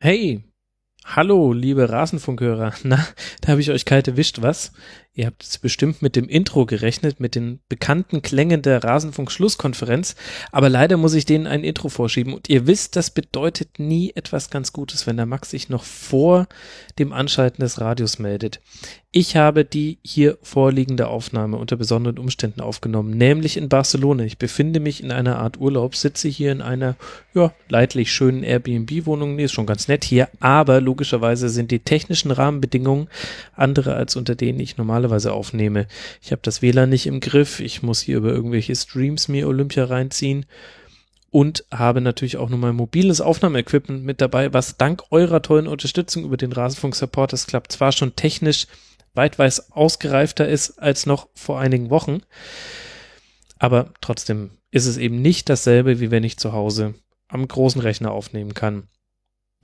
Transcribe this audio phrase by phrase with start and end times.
[0.00, 0.44] Hey,
[1.04, 2.72] hallo, liebe Rasenfunkhörer.
[2.84, 3.04] Na,
[3.40, 4.72] da habe ich euch kalt erwischt, was?
[5.18, 10.14] Ihr habt jetzt bestimmt mit dem Intro gerechnet, mit den bekannten Klängen der Rasenfunk-Schlusskonferenz,
[10.52, 14.48] aber leider muss ich denen ein Intro vorschieben und ihr wisst, das bedeutet nie etwas
[14.48, 16.46] ganz Gutes, wenn der Max sich noch vor
[17.00, 18.60] dem Anschalten des Radios meldet.
[19.10, 24.22] Ich habe die hier vorliegende Aufnahme unter besonderen Umständen aufgenommen, nämlich in Barcelona.
[24.24, 26.94] Ich befinde mich in einer Art Urlaub, sitze hier in einer,
[27.32, 29.34] ja, leidlich schönen Airbnb-Wohnung.
[29.34, 33.08] Nee, ist schon ganz nett hier, aber logischerweise sind die technischen Rahmenbedingungen
[33.54, 35.86] andere als unter denen ich normalerweise aufnehme.
[36.22, 39.84] Ich habe das WLAN nicht im Griff, ich muss hier über irgendwelche Streams mir Olympia
[39.84, 40.46] reinziehen
[41.30, 46.24] und habe natürlich auch nur mein mobiles Aufnahmeequipment mit dabei, was dank eurer tollen Unterstützung
[46.24, 48.66] über den Rasenfunk Support, das klappt zwar schon technisch
[49.14, 52.22] weit weiß ausgereifter ist als noch vor einigen Wochen.
[53.58, 56.94] Aber trotzdem ist es eben nicht dasselbe, wie wenn ich zu Hause
[57.26, 58.88] am großen Rechner aufnehmen kann.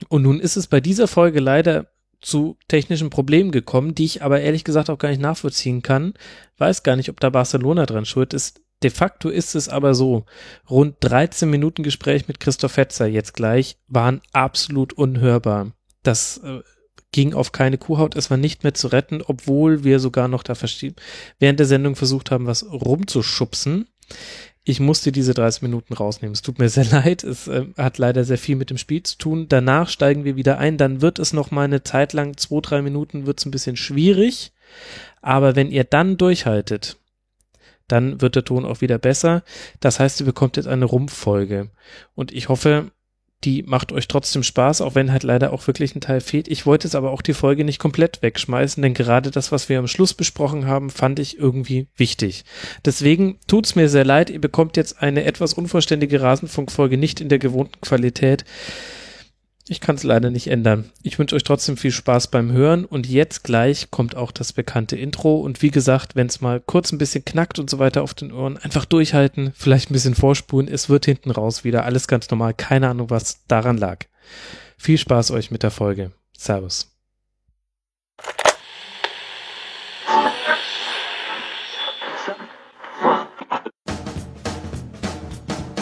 [0.09, 1.87] Und nun ist es bei dieser Folge leider
[2.25, 6.15] zu technischen Problemen gekommen, die ich aber ehrlich gesagt auch gar nicht nachvollziehen kann.
[6.57, 8.61] Weiß gar nicht, ob da Barcelona dran schuld ist.
[8.81, 10.25] De facto ist es aber so,
[10.69, 15.71] rund 13 Minuten Gespräch mit Christoph Fetzer jetzt gleich waren absolut unhörbar.
[16.03, 16.61] Das äh,
[17.11, 20.55] ging auf keine Kuhhaut, es war nicht mehr zu retten, obwohl wir sogar noch da
[21.39, 23.87] während der Sendung versucht haben, was rumzuschubsen.
[24.67, 26.33] Ich musste diese 30 Minuten rausnehmen.
[26.33, 27.23] Es tut mir sehr leid.
[27.23, 29.45] Es äh, hat leider sehr viel mit dem Spiel zu tun.
[29.47, 30.77] Danach steigen wir wieder ein.
[30.77, 33.77] Dann wird es noch mal eine Zeit lang, zwei, drei Minuten wird es ein bisschen
[33.77, 34.51] schwierig.
[35.21, 36.97] Aber wenn ihr dann durchhaltet,
[37.87, 39.43] dann wird der Ton auch wieder besser.
[39.79, 41.69] Das heißt, ihr bekommt jetzt eine Rumpffolge.
[42.15, 42.91] Und ich hoffe,
[43.45, 46.47] die macht euch trotzdem Spaß, auch wenn halt leider auch wirklich ein Teil fehlt.
[46.47, 49.77] Ich wollte jetzt aber auch die Folge nicht komplett wegschmeißen, denn gerade das, was wir
[49.77, 52.43] am Schluss besprochen haben, fand ich irgendwie wichtig.
[52.83, 57.39] Deswegen tut's mir sehr leid, ihr bekommt jetzt eine etwas unvollständige Rasenfunkfolge nicht in der
[57.39, 58.45] gewohnten Qualität.
[59.67, 60.91] Ich kann es leider nicht ändern.
[61.01, 64.95] Ich wünsche euch trotzdem viel Spaß beim Hören und jetzt gleich kommt auch das bekannte
[64.95, 68.13] Intro und wie gesagt, wenn es mal kurz ein bisschen knackt und so weiter auf
[68.13, 72.29] den Ohren, einfach durchhalten, vielleicht ein bisschen vorspulen, es wird hinten raus wieder alles ganz
[72.29, 74.05] normal, keine Ahnung, was daran lag.
[74.77, 76.11] Viel Spaß euch mit der Folge.
[76.37, 76.91] Servus.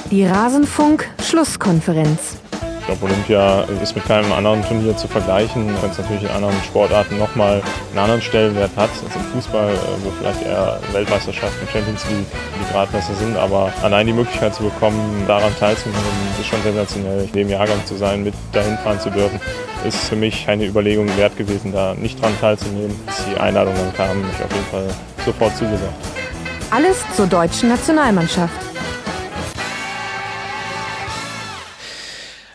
[0.10, 2.43] Die Rasenfunk Schlusskonferenz.
[2.84, 6.62] Ich glaube, Olympia ist mit keinem anderen Turnier zu vergleichen, wenn es natürlich in anderen
[6.66, 7.62] Sportarten nochmal
[7.92, 12.26] einen anderen Stellenwert hat, als im Fußball, äh, wo vielleicht eher Weltmeisterschaften, Champions League
[12.60, 13.38] die Gradmesser sind.
[13.38, 16.04] Aber allein die Möglichkeit zu bekommen, daran teilzunehmen,
[16.38, 17.24] ist schon sensationell.
[17.24, 19.40] In dem Jahrgang zu sein, mit dahin fahren zu dürfen,
[19.86, 23.00] ist für mich eine Überlegung wert gewesen, da nicht dran teilzunehmen.
[23.08, 24.88] Als die Einladung dann kam, ich auf jeden Fall
[25.24, 25.94] sofort zugesagt.
[26.70, 28.73] Alles zur deutschen Nationalmannschaft.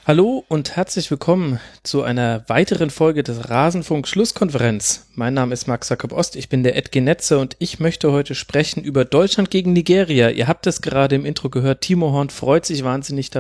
[0.09, 5.07] Hallo und herzlich willkommen zu einer weiteren Folge des Rasenfunk Schlusskonferenz.
[5.15, 8.35] Mein Name ist Max Jakob Ost, ich bin der Edge Netze und ich möchte heute
[8.35, 10.31] sprechen über Deutschland gegen Nigeria.
[10.31, 13.31] Ihr habt es gerade im Intro gehört, Timo Horn freut sich wahnsinnig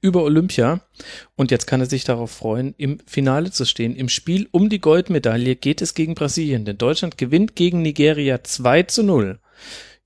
[0.00, 0.80] über Olympia
[1.36, 3.94] und jetzt kann er sich darauf freuen, im Finale zu stehen.
[3.94, 8.82] Im Spiel um die Goldmedaille geht es gegen Brasilien, denn Deutschland gewinnt gegen Nigeria 2
[8.82, 9.38] zu 0.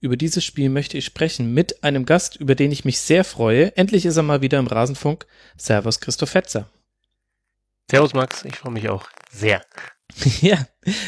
[0.02, 3.76] Über dieses Spiel möchte ich sprechen mit einem Gast, über den ich mich sehr freue.
[3.76, 5.26] Endlich ist er mal wieder im Rasenfunk.
[5.56, 6.68] Servus Christoph Fetzer.
[7.88, 9.64] Servus Max, ich freue mich auch sehr.
[10.41, 10.66] ja,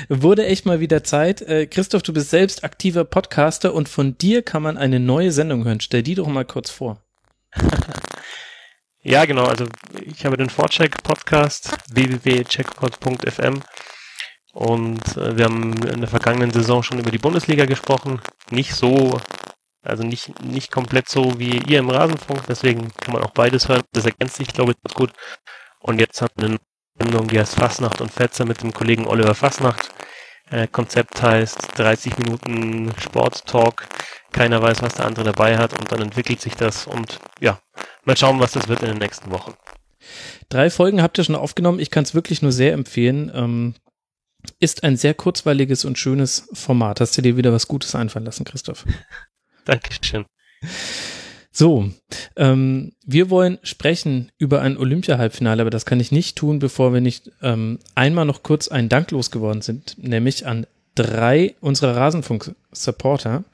[0.09, 1.43] wurde echt mal wieder Zeit.
[1.43, 5.65] Äh, Christoph, du bist selbst aktiver Podcaster und von dir kann man eine neue Sendung
[5.65, 5.81] hören.
[5.81, 7.03] Stell die doch mal kurz vor.
[9.03, 9.47] ja, genau.
[9.47, 9.65] Also
[10.05, 13.61] ich habe den Vorcheck Podcast www.checkpod.fm
[14.55, 18.21] und äh, wir haben in der vergangenen Saison schon über die Bundesliga gesprochen.
[18.51, 19.21] Nicht so,
[19.83, 23.83] also nicht, nicht komplett so wie ihr im Rasenfunk, deswegen kann man auch beides hören.
[23.93, 25.13] Das ergänzt sich, glaube ich, ganz gut.
[25.81, 26.59] Und jetzt haben wir eine
[27.01, 29.91] Sendung, die heißt Fassnacht und Fetzer mit dem Kollegen Oliver Fassnacht.
[30.51, 33.89] Äh, Konzept heißt 30 Minuten Sport-Talk.
[34.31, 37.59] Keiner weiß, was der andere dabei hat und dann entwickelt sich das und ja,
[38.05, 39.55] mal schauen, was das wird in den nächsten Wochen.
[40.49, 41.81] Drei Folgen habt ihr schon aufgenommen.
[41.81, 43.33] Ich kann es wirklich nur sehr empfehlen.
[43.35, 43.75] Ähm,
[44.61, 47.01] ist ein sehr kurzweiliges und schönes Format.
[47.01, 48.85] Hast du dir wieder was Gutes einfallen lassen, Christoph?
[49.65, 50.25] Dankeschön.
[51.57, 51.89] So,
[52.37, 57.01] ähm, wir wollen sprechen über ein Olympia-Halbfinale, aber das kann ich nicht tun, bevor wir
[57.01, 63.45] nicht ähm, einmal noch kurz einen Dank losgeworden sind, nämlich an drei unserer Rasenfunk-Supporter.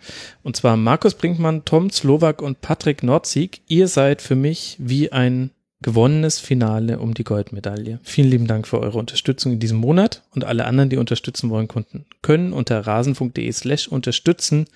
[0.42, 3.60] Und zwar Markus Brinkmann, Tom Slowak und Patrick Nordzig.
[3.66, 5.50] Ihr seid für mich wie ein
[5.82, 8.00] gewonnenes Finale um die Goldmedaille.
[8.02, 11.68] Vielen lieben Dank für eure Unterstützung in diesem Monat und alle anderen, die unterstützen wollen
[11.68, 14.66] konnten, können unter rasen.de slash unterstützen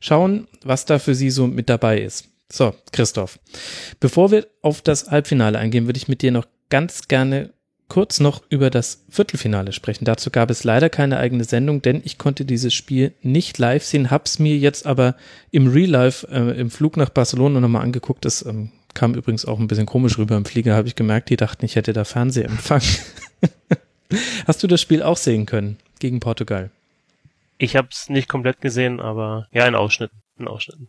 [0.00, 2.28] schauen, was da für sie so mit dabei ist.
[2.50, 3.38] So, Christoph,
[4.00, 7.50] bevor wir auf das Halbfinale eingehen, würde ich mit dir noch ganz gerne
[7.88, 10.06] kurz noch über das Viertelfinale sprechen.
[10.06, 14.10] Dazu gab es leider keine eigene Sendung, denn ich konnte dieses Spiel nicht live sehen,
[14.10, 15.14] hab's mir jetzt aber
[15.50, 18.24] im Real Life äh, im Flug nach Barcelona nochmal angeguckt.
[18.24, 21.36] Das ähm, kam übrigens auch ein bisschen komisch rüber im Flieger, habe ich gemerkt, die
[21.36, 22.82] dachten, ich hätte da Fernsehempfang.
[24.46, 26.70] Hast du das Spiel auch sehen können gegen Portugal?
[27.58, 30.22] Ich habe es nicht komplett gesehen, aber ja, in Ausschnitten.
[30.38, 30.88] In Ausschnitten.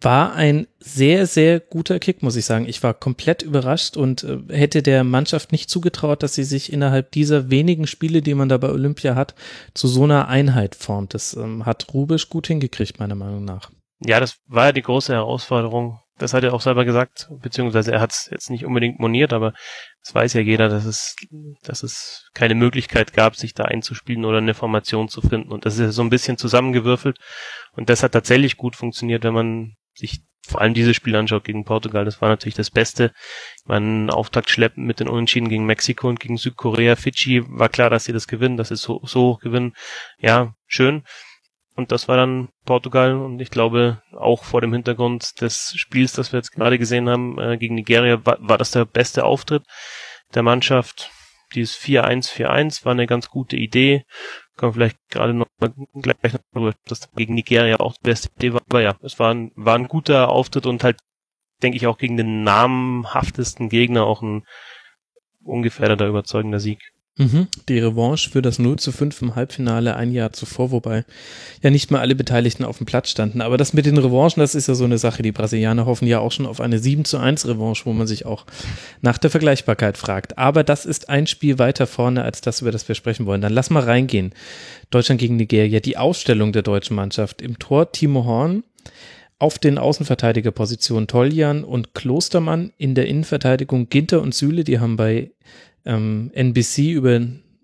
[0.00, 2.68] War ein sehr, sehr guter Kick, muss ich sagen.
[2.68, 7.10] Ich war komplett überrascht und äh, hätte der Mannschaft nicht zugetraut, dass sie sich innerhalb
[7.10, 9.34] dieser wenigen Spiele, die man da bei Olympia hat,
[9.74, 11.14] zu so einer Einheit formt.
[11.14, 13.70] Das ähm, hat Rubisch gut hingekriegt, meiner Meinung nach.
[14.04, 15.98] Ja, das war ja die große Herausforderung.
[16.18, 19.52] Das hat er auch selber gesagt, beziehungsweise er hat es jetzt nicht unbedingt moniert, aber
[20.02, 21.16] es weiß ja jeder, dass es,
[21.62, 25.52] dass es keine Möglichkeit gab, sich da einzuspielen oder eine Formation zu finden.
[25.52, 27.18] Und das ist so ein bisschen zusammengewürfelt.
[27.72, 31.64] Und das hat tatsächlich gut funktioniert, wenn man sich vor allem dieses Spiel anschaut gegen
[31.64, 33.12] Portugal, das war natürlich das Beste.
[33.66, 38.04] Man Auftakt schleppen mit den Unentschieden gegen Mexiko und gegen Südkorea, Fidschi, war klar, dass
[38.04, 39.74] sie das gewinnen, dass sie so, so hoch gewinnen.
[40.18, 41.02] Ja, schön.
[41.78, 46.32] Und das war dann Portugal und ich glaube auch vor dem Hintergrund des Spiels, das
[46.32, 49.62] wir jetzt gerade gesehen haben äh, gegen Nigeria, war, war das der beste Auftritt
[50.34, 51.10] der Mannschaft.
[51.54, 54.04] Dieses 4-1, 4-1 war eine ganz gute Idee
[54.58, 55.46] kann vielleicht gerade noch
[55.94, 58.62] gleich noch, dass gegen Nigeria auch die beste Idee war.
[58.68, 60.98] Aber ja, es war ein, war ein guter Auftritt und halt,
[61.62, 64.44] denke ich, auch gegen den namhaftesten Gegner auch ein
[65.42, 66.92] ungefährdeter, überzeugender Sieg.
[67.18, 67.48] Mhm.
[67.68, 71.04] Die Revanche für das 0 zu 5 im Halbfinale ein Jahr zuvor, wobei
[71.62, 73.40] ja nicht mal alle Beteiligten auf dem Platz standen.
[73.40, 75.22] Aber das mit den Revanchen, das ist ja so eine Sache.
[75.22, 78.24] Die Brasilianer hoffen ja auch schon auf eine 7 zu 1 Revanche, wo man sich
[78.24, 78.46] auch
[79.02, 80.38] nach der Vergleichbarkeit fragt.
[80.38, 83.40] Aber das ist ein Spiel weiter vorne als das, über das wir sprechen wollen.
[83.40, 84.32] Dann lass mal reingehen.
[84.90, 85.80] Deutschland gegen Nigeria.
[85.80, 87.42] Die Ausstellung der deutschen Mannschaft.
[87.42, 88.62] Im Tor Timo Horn.
[89.40, 92.72] Auf den Außenverteidigerpositionen Toljan und Klostermann.
[92.78, 94.62] In der Innenverteidigung Ginter und Süle.
[94.62, 95.32] Die haben bei
[95.88, 97.20] ähm, NBC, über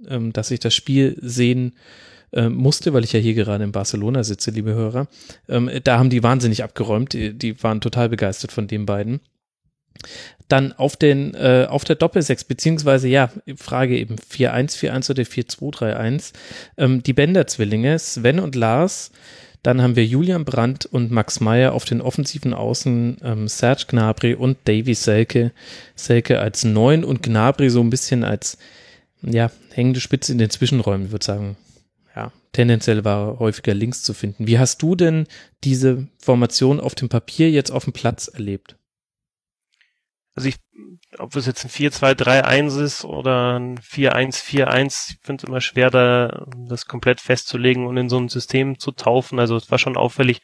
[0.09, 1.75] ähm, dass ich das Spiel sehen
[2.32, 5.06] äh, musste, weil ich ja hier gerade in Barcelona sitze, liebe Hörer.
[5.49, 7.12] Ähm, da haben die wahnsinnig abgeräumt.
[7.12, 9.21] Die, die waren total begeistert von den beiden.
[10.49, 16.32] Dann auf den, äh, auf der Doppelsechs, beziehungsweise ja, Frage eben 4-1, 4-1 oder 4-2-3-1.
[16.76, 19.12] Ähm, die Bender-Zwillinge, Sven und Lars,
[19.64, 24.34] dann haben wir Julian Brandt und Max Meyer auf den offensiven Außen, ähm, Serge Gnabry
[24.34, 25.52] und Davy Selke.
[25.96, 28.58] Selke als Neun und Gnabry so ein bisschen als,
[29.22, 31.56] ja, hängende Spitze in den Zwischenräumen, ich würde sagen.
[32.14, 34.46] Ja, tendenziell war er häufiger links zu finden.
[34.46, 35.26] Wie hast du denn
[35.64, 38.76] diese Formation auf dem Papier jetzt auf dem Platz erlebt?
[40.35, 40.57] Also ich
[41.19, 46.47] ob es jetzt ein 4-2-3-1 ist oder ein 4-1-4-1, ich finde es immer schwer, da
[46.69, 49.39] das komplett festzulegen und in so ein System zu taufen.
[49.39, 50.41] Also es war schon auffällig,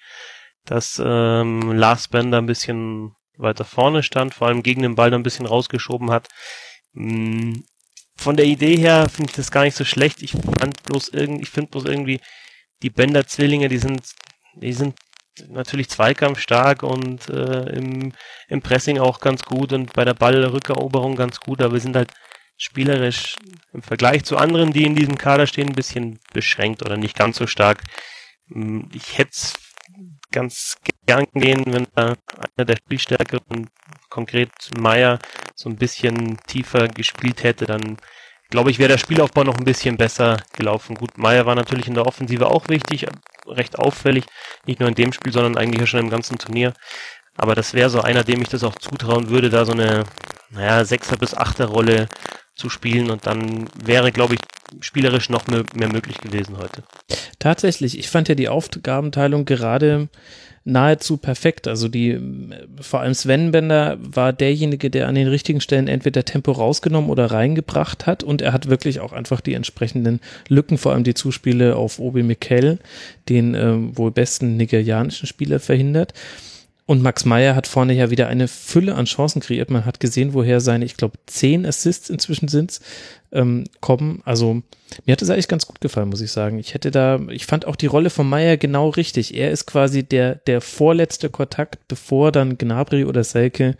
[0.64, 5.22] dass ähm, Lars Bender ein bisschen weiter vorne stand, vor allem gegen den Ball ein
[5.22, 6.28] bisschen rausgeschoben hat.
[6.94, 7.64] Hm,
[8.16, 10.22] von der Idee her finde ich das gar nicht so schlecht.
[10.22, 12.20] Ich fand bloß irgendwie, ich finde bloß irgendwie,
[12.82, 14.02] die Bender-Zwillinge, die sind,
[14.56, 14.94] die sind
[15.48, 18.12] natürlich zweikampfstark und äh, im,
[18.48, 22.10] im Pressing auch ganz gut und bei der Ballrückeroberung ganz gut, aber wir sind halt
[22.56, 23.36] spielerisch
[23.72, 27.38] im Vergleich zu anderen, die in diesem Kader stehen, ein bisschen beschränkt oder nicht ganz
[27.38, 27.82] so stark.
[28.48, 29.54] Hm, ich hätte es
[30.30, 30.76] ganz
[31.06, 32.14] gern gehen, wenn da
[32.56, 33.70] einer der Spielstärkeren,
[34.08, 35.18] konkret Meier,
[35.54, 37.96] so ein bisschen tiefer gespielt hätte, dann
[38.50, 40.96] glaube ich, wäre der Spielaufbau noch ein bisschen besser gelaufen.
[40.96, 43.06] Gut, Meier war natürlich in der Offensive auch wichtig,
[43.46, 44.24] recht auffällig,
[44.66, 46.74] nicht nur in dem Spiel, sondern eigentlich schon im ganzen Turnier.
[47.40, 50.04] Aber das wäre so einer, dem ich das auch zutrauen würde, da so eine,
[50.50, 52.06] naja, Sechser- bis Achter-Rolle
[52.54, 54.40] zu spielen und dann wäre, glaube ich,
[54.80, 56.82] spielerisch noch mehr, mehr möglich gewesen heute.
[57.38, 60.08] Tatsächlich, ich fand ja die Aufgabenteilung gerade
[60.64, 61.66] nahezu perfekt.
[61.66, 62.20] Also die,
[62.78, 67.30] vor allem Sven Bender war derjenige, der an den richtigen Stellen entweder Tempo rausgenommen oder
[67.30, 71.76] reingebracht hat und er hat wirklich auch einfach die entsprechenden Lücken, vor allem die Zuspiele
[71.76, 72.78] auf Obi Mikel,
[73.30, 76.12] den äh, wohl besten nigerianischen Spieler verhindert.
[76.90, 79.70] Und Max Meyer hat vorne ja wieder eine Fülle an Chancen kreiert.
[79.70, 82.80] Man hat gesehen, woher seine, ich glaube, zehn Assists inzwischen sind,
[83.30, 84.22] ähm, kommen.
[84.24, 84.62] Also
[85.06, 86.58] mir hat es eigentlich ganz gut gefallen, muss ich sagen.
[86.58, 89.36] Ich hätte da, ich fand auch die Rolle von Meyer genau richtig.
[89.36, 93.76] Er ist quasi der, der vorletzte Kontakt, bevor dann Gnabry oder Selke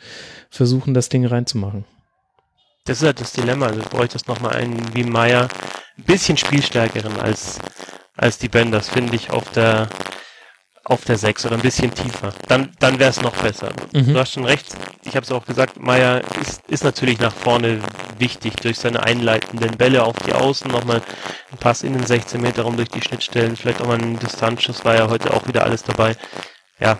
[0.49, 1.85] versuchen, das Ding reinzumachen.
[2.85, 3.67] Das ist halt das Dilemma.
[3.67, 5.49] Also bräuchte es nochmal einen wie Meyer,
[5.99, 7.59] ein bisschen spielstärkeren als,
[8.17, 9.89] als die Benders, finde ich, auf der,
[10.91, 12.33] auf der 6 oder ein bisschen tiefer.
[12.49, 13.71] Dann, dann wäre es noch besser.
[13.93, 14.13] Mhm.
[14.13, 14.67] Du hast schon recht,
[15.05, 17.81] ich habe es auch gesagt, Meier ist, ist natürlich nach vorne
[18.19, 21.01] wichtig durch seine einleitenden Bälle auf die Außen, nochmal
[21.53, 24.85] ein Pass in den 16 Meter rum durch die Schnittstellen, vielleicht auch mal ein Distanzschuss,
[24.85, 26.17] war ja heute auch wieder alles dabei.
[26.81, 26.99] Ja,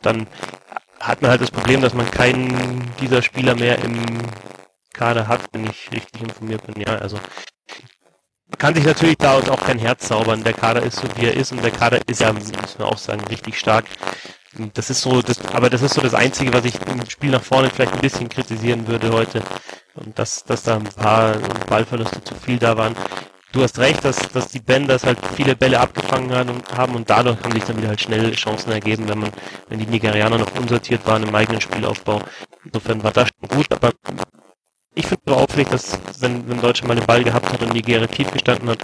[0.00, 0.26] dann
[0.98, 4.00] hat man halt das Problem, dass man keinen dieser Spieler mehr im
[4.94, 6.80] Kader hat, wenn ich richtig informiert bin.
[6.80, 7.18] Ja, also
[8.56, 10.42] kann sich natürlich da auch kein Herz zaubern.
[10.42, 12.98] Der Kader ist so, wie er ist und der Kader ist ja, muss man auch
[12.98, 13.84] sagen, richtig stark.
[14.74, 17.42] Das ist so, das, aber das ist so das Einzige, was ich im Spiel nach
[17.42, 19.42] vorne vielleicht ein bisschen kritisieren würde heute.
[19.94, 21.36] Und dass, dass da ein paar
[21.68, 22.96] Ballverluste zu viel da waren.
[23.52, 27.08] Du hast recht, dass, dass die Benders halt viele Bälle abgefangen haben und, haben und
[27.08, 29.30] dadurch haben sich dann wieder halt schnell Chancen ergeben, wenn man,
[29.68, 32.20] wenn die Nigerianer noch unsortiert waren im eigenen Spielaufbau.
[32.64, 33.92] Insofern war das schon gut, aber
[34.94, 38.06] ich finde es auffällig, dass wenn, wenn Deutschland mal den Ball gehabt hat und Nigeria
[38.06, 38.78] tief gestanden hat,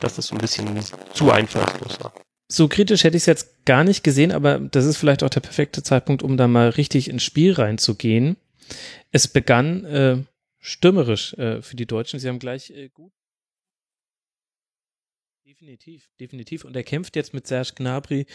[0.00, 0.80] dass das so ein bisschen
[1.12, 2.12] zu einfallslos war.
[2.48, 5.40] So kritisch hätte ich es jetzt gar nicht gesehen, aber das ist vielleicht auch der
[5.40, 8.36] perfekte Zeitpunkt, um da mal richtig ins Spiel reinzugehen.
[9.10, 10.18] Es begann äh,
[10.58, 12.20] stürmerisch äh, für die Deutschen.
[12.20, 13.12] Sie haben gleich äh, gut.
[15.46, 16.64] Definitiv, definitiv.
[16.64, 18.26] Und er kämpft jetzt mit Serge Gnabry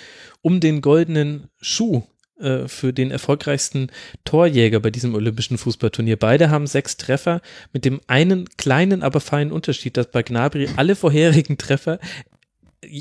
[0.42, 2.04] um den goldenen Schuh
[2.40, 3.92] äh, für den erfolgreichsten
[4.26, 6.18] Torjäger bei diesem olympischen Fußballturnier.
[6.18, 7.42] Beide haben sechs Treffer
[7.74, 12.00] mit dem einen kleinen, aber feinen Unterschied, dass bei Gnabry alle vorherigen Treffer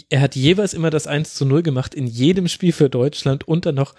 [0.09, 3.67] er hat jeweils immer das 1 zu 0 gemacht in jedem Spiel für Deutschland und
[3.67, 3.95] dann noch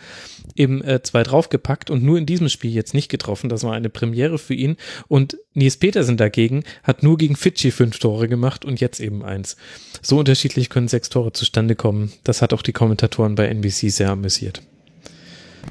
[0.55, 3.49] eben äh, zwei draufgepackt und nur in diesem Spiel jetzt nicht getroffen.
[3.49, 4.77] Das war eine Premiere für ihn.
[5.07, 9.55] Und Nils Petersen dagegen hat nur gegen Fidschi fünf Tore gemacht und jetzt eben eins.
[10.01, 12.11] So unterschiedlich können sechs Tore zustande kommen.
[12.23, 14.61] Das hat auch die Kommentatoren bei NBC sehr amüsiert.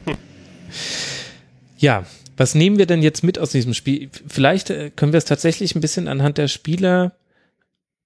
[1.79, 4.09] Ja, was nehmen wir denn jetzt mit aus diesem Spiel?
[4.26, 7.12] Vielleicht äh, können wir es tatsächlich ein bisschen anhand der Spieler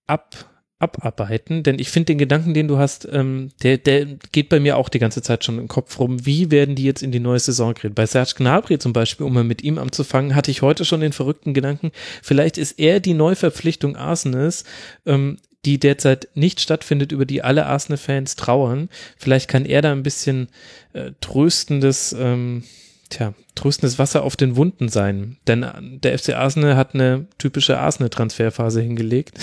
[0.07, 4.61] ab abarbeiten, denn ich finde den Gedanken, den du hast, ähm, der, der geht bei
[4.61, 6.25] mir auch die ganze Zeit schon im Kopf rum.
[6.25, 7.93] Wie werden die jetzt in die neue Saison gehen?
[7.93, 11.13] Bei Serge Gnabry zum Beispiel, um mal mit ihm anzufangen, hatte ich heute schon den
[11.13, 11.93] verrückten Gedanken,
[12.23, 14.65] vielleicht ist er die Neuverpflichtung Arsenals,
[15.05, 18.89] ähm, die derzeit nicht stattfindet, über die alle Arsenal-Fans trauern.
[19.17, 20.49] Vielleicht kann er da ein bisschen
[20.93, 22.65] äh, tröstendes, ähm,
[23.11, 25.37] tja, tröstendes Wasser auf den Wunden sein.
[25.47, 29.39] Denn äh, der FC Arsenal hat eine typische Arsenal-Transferphase hingelegt.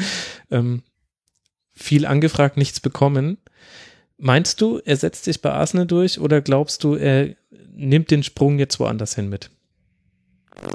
[0.50, 0.82] ähm,
[1.72, 3.38] viel angefragt, nichts bekommen.
[4.18, 7.34] Meinst du, er setzt sich bei Arsenal durch oder glaubst du, er
[7.74, 9.50] nimmt den Sprung jetzt woanders hin mit?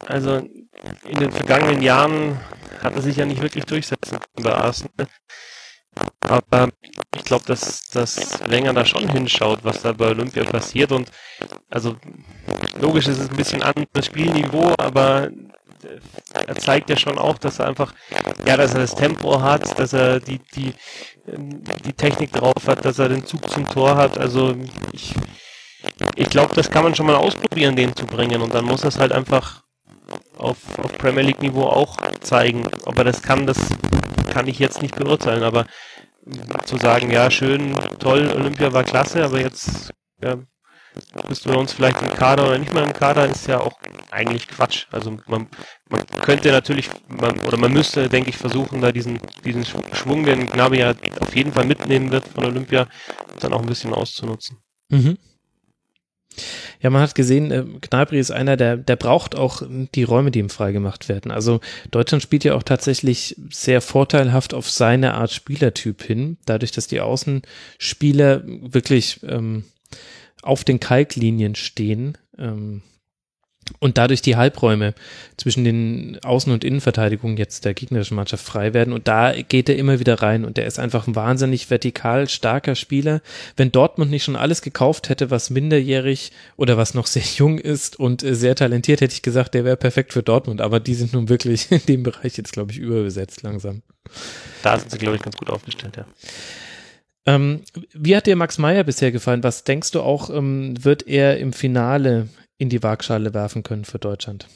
[0.05, 0.47] Also
[1.07, 2.39] in den vergangenen Jahren
[2.81, 5.07] hat er sich ja nicht wirklich durchsetzen bei Arsenal.
[6.21, 6.69] Aber
[7.15, 10.91] ich glaube, dass, dass Wenger da schon hinschaut, was da bei Olympia passiert.
[10.91, 11.09] Und
[11.69, 11.95] also
[12.79, 15.29] logisch ist es ein bisschen anderes Spielniveau, aber
[16.47, 17.93] er zeigt ja schon auch, dass er einfach,
[18.45, 20.73] ja, dass er das Tempo hat, dass er die, die,
[21.85, 24.17] die Technik drauf hat, dass er den Zug zum Tor hat.
[24.17, 24.55] Also
[24.91, 25.13] ich,
[26.15, 28.41] ich glaube, das kann man schon mal ausprobieren, den zu bringen.
[28.41, 29.63] Und dann muss er es halt einfach
[30.39, 32.67] auf, auf Premier League Niveau auch zeigen.
[32.85, 33.57] Ob er das kann, das
[34.31, 35.43] kann ich jetzt nicht beurteilen.
[35.43, 35.65] Aber
[36.65, 39.91] zu sagen, ja, schön, toll, Olympia war klasse, aber jetzt
[40.21, 40.37] ja,
[41.27, 43.77] bist du bei uns vielleicht im Kader oder nicht mal im Kader, ist ja auch
[44.11, 44.87] eigentlich Quatsch.
[44.91, 45.47] Also man,
[45.89, 50.47] man könnte natürlich, man, oder man müsste, denke ich, versuchen, da diesen, diesen Schwung, den
[50.47, 52.87] Gnabi ja auf jeden Fall mitnehmen wird von Olympia,
[53.39, 54.57] dann auch ein bisschen auszunutzen.
[54.89, 55.17] Mhm.
[56.81, 59.61] Ja, man hat gesehen, äh, Gnabry ist einer, der, der braucht auch
[59.95, 61.31] die Räume, die ihm freigemacht werden.
[61.31, 61.59] Also
[61.91, 67.01] Deutschland spielt ja auch tatsächlich sehr vorteilhaft auf seine Art Spielertyp hin, dadurch, dass die
[67.01, 69.63] Außenspieler wirklich ähm,
[70.41, 72.17] auf den Kalklinien stehen.
[72.37, 72.81] Ähm,
[73.79, 74.93] und dadurch die Halbräume
[75.37, 78.93] zwischen den Außen- und Innenverteidigungen jetzt der gegnerischen Mannschaft frei werden.
[78.93, 82.75] Und da geht er immer wieder rein und er ist einfach ein wahnsinnig vertikal starker
[82.75, 83.21] Spieler.
[83.55, 87.99] Wenn Dortmund nicht schon alles gekauft hätte, was minderjährig oder was noch sehr jung ist
[87.99, 90.61] und sehr talentiert, hätte ich gesagt, der wäre perfekt für Dortmund.
[90.61, 93.81] Aber die sind nun wirklich in dem Bereich jetzt, glaube ich, überbesetzt langsam.
[94.63, 96.05] Da sind sie, glaube ich, ganz gut aufgestellt, ja.
[97.25, 97.61] Ähm,
[97.93, 99.43] wie hat dir Max Meyer bisher gefallen?
[99.43, 103.99] Was denkst du auch, ähm, wird er im Finale in die Waagschale werfen können für
[103.99, 104.47] Deutschland?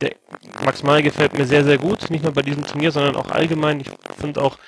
[0.00, 0.14] Der
[0.64, 2.08] Max Meyer gefällt mir sehr, sehr gut.
[2.10, 3.80] Nicht nur bei diesem Turnier, sondern auch allgemein.
[3.80, 4.58] Ich finde auch,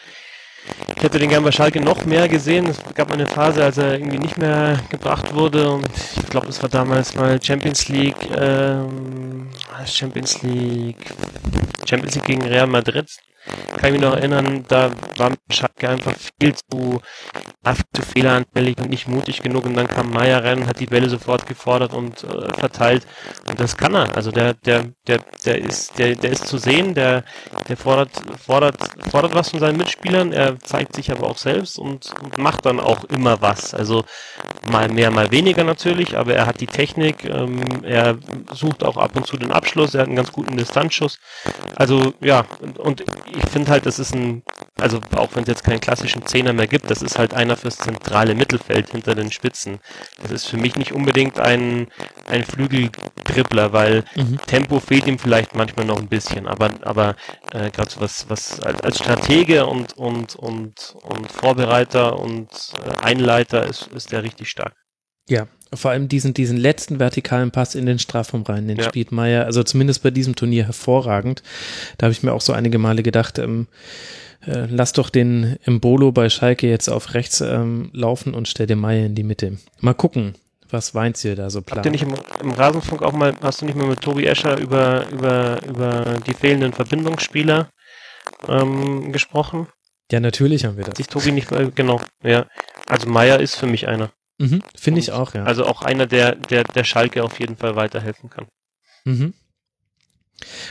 [0.97, 2.67] ich hätte den gern bei Schalke noch mehr gesehen.
[2.67, 6.49] Es gab mal eine Phase, als er irgendwie nicht mehr gebracht wurde und ich glaube,
[6.49, 9.51] das war damals mal Champions League, ähm,
[9.87, 11.15] Champions League,
[11.89, 13.09] Champions League gegen Real Madrid
[13.77, 17.01] kann ich mich noch erinnern, da war Schalke einfach viel zu,
[17.95, 21.09] zu fehleranfällig und nicht mutig genug und dann kam Meier rein und hat die Bälle
[21.09, 23.07] sofort gefordert und äh, verteilt
[23.49, 24.15] und das kann er.
[24.15, 27.25] Also der, der, der, der ist, der, der ist zu sehen, der,
[27.69, 28.11] der fordert,
[28.45, 28.77] fordert,
[29.11, 32.81] fordert was von seinen Mitspielern, er zeigt sich aber auch selbst und, und macht dann
[32.81, 33.75] auch immer was.
[33.75, 34.05] Also
[34.71, 38.19] mal mehr, mal weniger natürlich, aber er hat die Technik, ähm, er
[38.53, 41.19] sucht auch ab und zu den Abschluss, er hat einen ganz guten Distanzschuss.
[41.77, 43.05] Also ja, und, und
[43.37, 44.43] ich finde halt, das ist ein
[44.81, 47.79] also auch wenn es jetzt keinen klassischen Zehner mehr gibt, das ist halt einer fürs
[47.79, 49.79] zentrale Mittelfeld hinter den Spitzen.
[50.21, 51.89] Das ist für mich nicht unbedingt ein,
[52.27, 54.39] ein Flügeltrippler, weil mhm.
[54.47, 57.17] Tempo fehlt ihm vielleicht manchmal noch ein bisschen, aber, aber
[57.53, 62.49] äh, gerade so was, was als Stratege und, und, und, und Vorbereiter und
[62.85, 64.75] äh, Einleiter ist, ist der richtig stark.
[65.29, 68.85] Ja, vor allem diesen, diesen letzten vertikalen Pass in den Strafraum rein, den ja.
[68.85, 71.43] spielt Meier, also zumindest bei diesem Turnier hervorragend.
[71.99, 73.69] Da habe ich mir auch so einige Male gedacht, ähm,
[74.47, 78.79] äh, lass doch den Embolo bei Schalke jetzt auf rechts ähm, laufen und stell den
[78.79, 79.59] Meier in die Mitte.
[79.81, 80.35] Mal gucken,
[80.71, 81.79] was Weinziel da so plant.
[81.79, 84.59] Habt ihr nicht im, im, Rasenfunk auch mal, hast du nicht mal mit Tobi Escher
[84.59, 87.69] über, über, über die fehlenden Verbindungsspieler
[88.49, 89.69] ähm, gesprochen?
[90.11, 90.97] Ja, natürlich haben wir das.
[90.97, 92.47] Sich Tobi nicht, äh, genau, ja.
[92.87, 94.11] Also Meier ist für mich einer.
[94.41, 95.45] Mhm, Finde ich auch, ja.
[95.45, 98.47] Also auch einer, der, der, der Schalke auf jeden Fall weiterhelfen kann.
[99.05, 99.35] Mhm.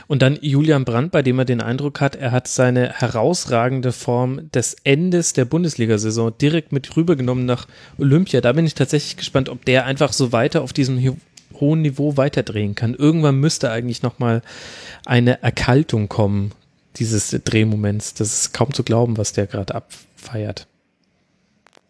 [0.07, 4.49] Und dann Julian Brandt, bei dem er den Eindruck hat, er hat seine herausragende Form
[4.49, 7.67] des Endes der Bundesliga-Saison direkt mit rübergenommen nach
[7.99, 8.41] Olympia.
[8.41, 11.17] Da bin ich tatsächlich gespannt, ob der einfach so weiter auf diesem
[11.53, 12.95] hohen Niveau weiterdrehen kann.
[12.95, 14.41] Irgendwann müsste eigentlich nochmal
[15.05, 16.53] eine Erkaltung kommen,
[16.95, 18.15] dieses Drehmoments.
[18.15, 20.65] Das ist kaum zu glauben, was der gerade abfeiert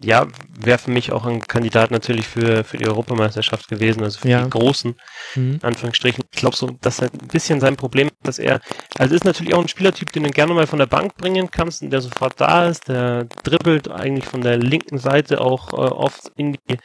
[0.01, 0.27] ja,
[0.57, 4.43] wäre für mich auch ein Kandidat natürlich für, für die Europameisterschaft gewesen, also für ja.
[4.43, 4.95] die großen,
[5.35, 5.59] mhm.
[5.61, 6.23] Anführungsstrichen.
[6.31, 8.59] Ich glaube so, dass er ein bisschen sein Problem dass er,
[8.97, 11.81] also ist natürlich auch ein Spielertyp, den du gerne mal von der Bank bringen kannst
[11.81, 16.31] und der sofort da ist, der dribbelt eigentlich von der linken Seite auch äh, oft
[16.35, 16.77] in die,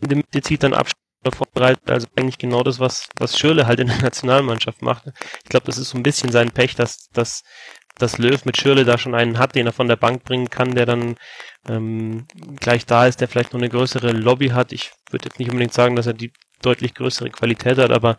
[0.00, 0.96] in die Mitte, zieht dann Abstand
[1.30, 5.04] vorbereitet, also eigentlich genau das, was, was Schürle halt in der Nationalmannschaft macht.
[5.44, 7.42] Ich glaube, das ist so ein bisschen sein Pech, dass, dass,
[7.98, 10.74] dass Löw mit Schürle da schon einen hat, den er von der Bank bringen kann,
[10.74, 11.16] der dann
[11.68, 12.26] ähm,
[12.58, 14.72] gleich da ist, der vielleicht noch eine größere Lobby hat.
[14.72, 16.32] Ich würde jetzt nicht unbedingt sagen, dass er die
[16.62, 18.18] deutlich größere Qualität hat, aber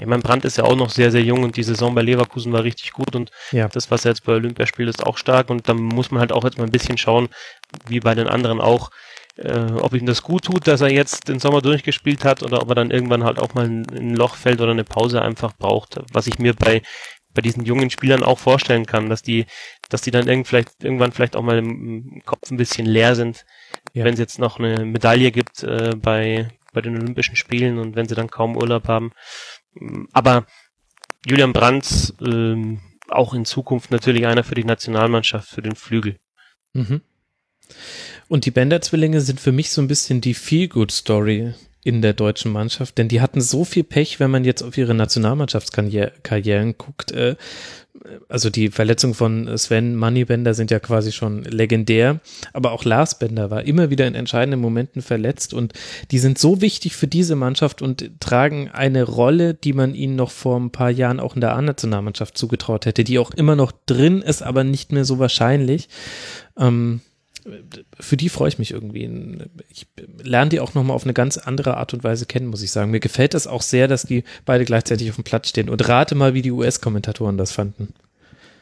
[0.00, 2.52] ich meine, Brandt ist ja auch noch sehr, sehr jung und die Saison bei Leverkusen
[2.52, 3.68] war richtig gut und ja.
[3.68, 6.32] das, was er jetzt bei Olympia spielt, ist auch stark und da muss man halt
[6.32, 7.28] auch jetzt mal ein bisschen schauen,
[7.86, 8.90] wie bei den anderen auch,
[9.36, 12.70] äh, ob ihm das gut tut, dass er jetzt den Sommer durchgespielt hat oder ob
[12.70, 16.00] er dann irgendwann halt auch mal ein, ein Loch fällt oder eine Pause einfach braucht,
[16.12, 16.82] was ich mir bei
[17.34, 19.46] bei diesen jungen Spielern auch vorstellen kann, dass die,
[19.88, 23.44] dass die dann irgend vielleicht, irgendwann vielleicht auch mal im Kopf ein bisschen leer sind,
[23.92, 24.04] ja.
[24.04, 28.08] wenn es jetzt noch eine Medaille gibt äh, bei, bei den Olympischen Spielen und wenn
[28.08, 29.12] sie dann kaum Urlaub haben.
[30.12, 30.46] Aber
[31.26, 36.18] Julian Brandt ähm, auch in Zukunft natürlich einer für die Nationalmannschaft, für den Flügel.
[36.72, 37.02] Mhm.
[38.28, 42.98] Und die Bender-Zwillinge sind für mich so ein bisschen die Feel-Good-Story in der deutschen Mannschaft,
[42.98, 47.10] denn die hatten so viel Pech, wenn man jetzt auf ihre Nationalmannschaftskarrieren guckt.
[47.12, 47.36] Äh,
[48.28, 52.20] also die Verletzungen von Sven Moneybender sind ja quasi schon legendär,
[52.52, 55.72] aber auch Lars Bender war immer wieder in entscheidenden Momenten verletzt und
[56.10, 60.30] die sind so wichtig für diese Mannschaft und tragen eine Rolle, die man ihnen noch
[60.30, 64.22] vor ein paar Jahren auch in der A-Nationalmannschaft zugetraut hätte, die auch immer noch drin
[64.22, 65.88] ist, aber nicht mehr so wahrscheinlich.
[66.56, 67.02] Ähm,
[67.98, 69.10] für die freue ich mich irgendwie.
[69.68, 69.86] Ich
[70.22, 72.90] lerne die auch nochmal auf eine ganz andere Art und Weise kennen, muss ich sagen.
[72.90, 75.68] Mir gefällt das auch sehr, dass die beide gleichzeitig auf dem Platz stehen.
[75.68, 77.94] Und rate mal, wie die US-Kommentatoren das fanden.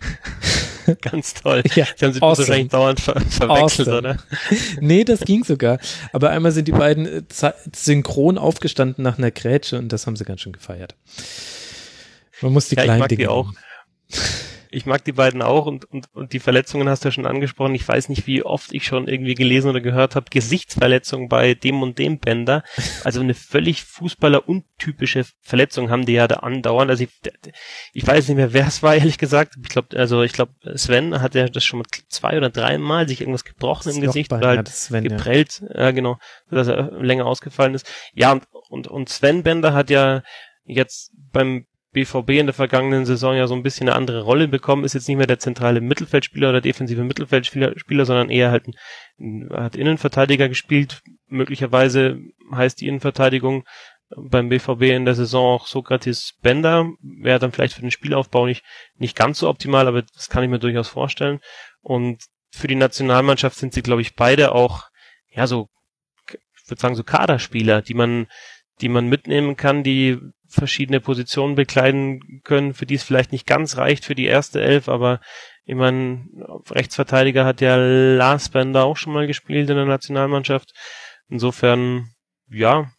[1.03, 1.63] Ganz toll.
[1.75, 2.49] Ja, die haben sie awesome.
[2.49, 3.99] wahrscheinlich dauernd ver verwechselt, awesome.
[3.99, 4.17] oder?
[4.81, 5.79] Nee, das ging sogar.
[6.13, 7.23] Aber einmal sind die beiden äh,
[7.75, 10.97] synchron aufgestanden nach einer Grätsche und das haben sie ganz schön gefeiert.
[12.41, 13.23] Man muss die ja, kleinen ich mag Dinge.
[13.23, 13.53] Die auch.
[14.71, 17.75] Ich mag die beiden auch und, und, und die Verletzungen hast du ja schon angesprochen.
[17.75, 21.83] Ich weiß nicht, wie oft ich schon irgendwie gelesen oder gehört habe, Gesichtsverletzung bei dem
[21.83, 22.63] und dem Bänder.
[23.03, 26.91] Also eine völlig Fußballer-untypische Verletzung haben die ja da andauernd.
[26.91, 27.11] Also ich,
[27.93, 29.55] ich weiß nicht mehr, wer es war, ehrlich gesagt.
[29.63, 33.21] Ich glaube, also ich glaube, Sven hat ja das schon mal zwei oder dreimal sich
[33.21, 35.63] irgendwas gebrochen im Gesicht oder halt Sven, geprellt.
[35.75, 35.85] Ja.
[35.85, 36.19] ja, genau,
[36.51, 37.91] dass er länger ausgefallen ist.
[38.13, 40.23] Ja, und, und, und Sven Bender hat ja
[40.65, 44.85] jetzt beim BVB in der vergangenen Saison ja so ein bisschen eine andere Rolle bekommen,
[44.85, 48.69] ist jetzt nicht mehr der zentrale Mittelfeldspieler oder defensive Mittelfeldspieler, Spieler, sondern eher halt
[49.19, 51.03] ein, hat Innenverteidiger gespielt.
[51.27, 52.19] Möglicherweise
[52.53, 53.65] heißt die Innenverteidigung
[54.17, 56.91] beim BVB in der Saison auch Sokrates Bender.
[57.01, 58.65] Wäre dann vielleicht für den Spielaufbau nicht,
[58.97, 61.41] nicht ganz so optimal, aber das kann ich mir durchaus vorstellen.
[61.81, 62.23] Und
[62.53, 64.85] für die Nationalmannschaft sind sie, glaube ich, beide auch,
[65.29, 65.69] ja, so,
[66.29, 68.27] ich würde sagen, so Kaderspieler, die man,
[68.81, 70.19] die man mitnehmen kann, die
[70.51, 74.89] verschiedene Positionen bekleiden können, für die es vielleicht nicht ganz reicht für die erste Elf,
[74.89, 75.21] aber
[75.65, 76.27] ich meine,
[76.71, 80.73] Rechtsverteidiger hat ja Lars Bender auch schon mal gespielt in der Nationalmannschaft.
[81.29, 82.11] Insofern,
[82.49, 82.91] ja,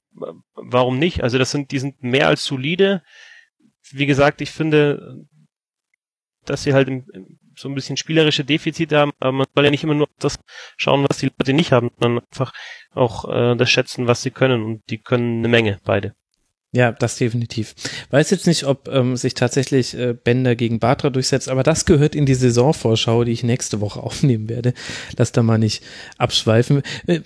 [0.54, 1.22] warum nicht?
[1.22, 3.04] Also das sind, die sind mehr als solide.
[3.92, 5.26] Wie gesagt, ich finde,
[6.46, 6.90] dass sie halt
[7.56, 10.40] so ein bisschen spielerische Defizite haben, aber man soll ja nicht immer nur das
[10.78, 12.54] schauen, was die Leute nicht haben, sondern einfach
[12.92, 16.16] auch äh, das schätzen, was sie können und die können eine Menge, beide.
[16.74, 17.76] Ja, das definitiv.
[18.12, 22.16] Weiß jetzt nicht, ob ähm, sich tatsächlich äh, Bender gegen Batra durchsetzt, aber das gehört
[22.16, 24.74] in die Saisonvorschau, die ich nächste Woche aufnehmen werde.
[25.18, 25.84] Lass da mal nicht
[26.18, 26.82] abschweifen.
[27.08, 27.20] Äh,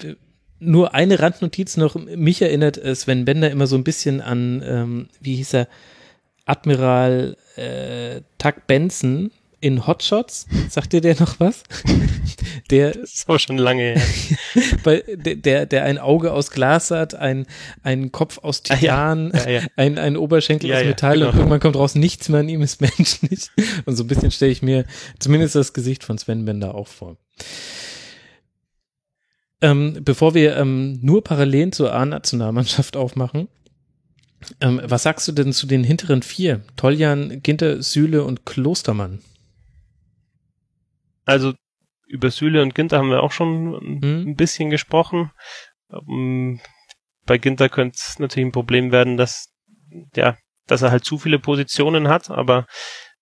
[0.60, 1.95] nur eine Randnotiz noch.
[1.95, 5.67] Mich erinnert äh, Sven Bender immer so ein bisschen an, ähm, wie hieß er,
[6.45, 9.31] Admiral äh, Tuck Benson
[9.65, 10.45] in Hotshots.
[10.69, 11.63] Sagt dir der noch was?
[12.71, 14.01] Der das ist aber schon lange her.
[14.84, 17.45] bei, der, der ein Auge aus Glas hat, ein,
[17.84, 19.43] ein Kopf aus Titan, ah, ja.
[19.45, 19.67] Ja, ja.
[19.75, 21.30] Ein, ein Oberschenkel aus Metall genau.
[21.30, 23.49] und irgendwann kommt raus, nichts mehr an ihm ist menschlich.
[23.86, 24.86] Und so ein bisschen stelle ich mir
[25.19, 27.17] zumindest das Gesicht von Sven Bender auch vor.
[29.62, 33.47] Ähm, bevor wir ähm, nur Parallelen zur A-Nationalmannschaft aufmachen,
[34.60, 36.62] ähm, was sagst du denn zu den hinteren vier?
[36.78, 39.19] Toljan, Ginter, Süle und Klostermann?
[41.25, 41.53] Also
[42.07, 44.29] über Süle und Ginter haben wir auch schon hm.
[44.29, 45.31] ein bisschen gesprochen.
[45.89, 46.59] Um,
[47.25, 49.51] bei Ginter könnte es natürlich ein Problem werden, dass
[50.15, 52.67] ja, dass er halt zu viele Positionen hat, aber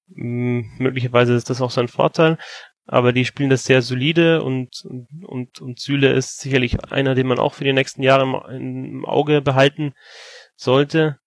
[0.08, 2.38] mh, möglicherweise ist das auch sein Vorteil.
[2.86, 4.84] Aber die spielen das sehr solide und,
[5.24, 9.06] und, und Süle ist sicherlich einer, den man auch für die nächsten Jahre im, im
[9.06, 9.94] Auge behalten
[10.56, 11.18] sollte.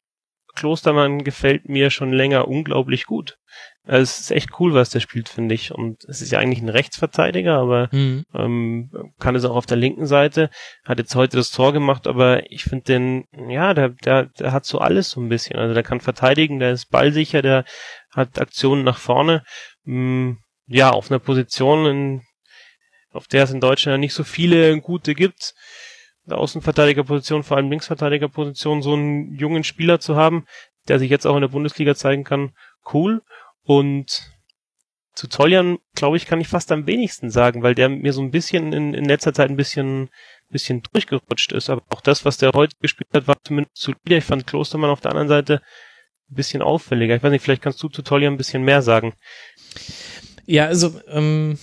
[0.55, 3.39] Klostermann gefällt mir schon länger unglaublich gut.
[3.87, 5.73] Also es ist echt cool, was der spielt, finde ich.
[5.73, 8.25] Und es ist ja eigentlich ein Rechtsverteidiger, aber mhm.
[8.35, 10.51] ähm, kann es auch auf der linken Seite.
[10.85, 14.67] Hat jetzt heute das Tor gemacht, aber ich finde den, ja, der, der, der hat
[14.67, 15.57] so alles so ein bisschen.
[15.57, 17.65] Also der kann verteidigen, der ist ballsicher, der
[18.11, 19.45] hat Aktionen nach vorne.
[19.87, 22.23] Ähm, ja, auf einer Position, in,
[23.13, 25.55] auf der es in Deutschland ja nicht so viele gute gibt
[26.27, 30.45] der Außenverteidigerposition, vor allem Linksverteidigerposition, so einen jungen Spieler zu haben,
[30.89, 32.53] der sich jetzt auch in der Bundesliga zeigen kann,
[32.93, 33.23] cool.
[33.67, 34.33] Und
[35.13, 38.31] zu Toljan, glaube ich, kann ich fast am wenigsten sagen, weil der mir so ein
[38.31, 40.09] bisschen in, in letzter Zeit ein bisschen,
[40.51, 41.69] bisschen durchgerutscht ist.
[41.69, 44.19] Aber auch das, was der heute gespielt hat, war zumindest solide.
[44.19, 45.63] Ich fand Klostermann auf der anderen Seite
[46.31, 47.17] ein bisschen auffälliger.
[47.17, 49.15] Ich weiß nicht, vielleicht kannst du zu Toljan ein bisschen mehr sagen.
[50.45, 51.59] Ja, also ähm,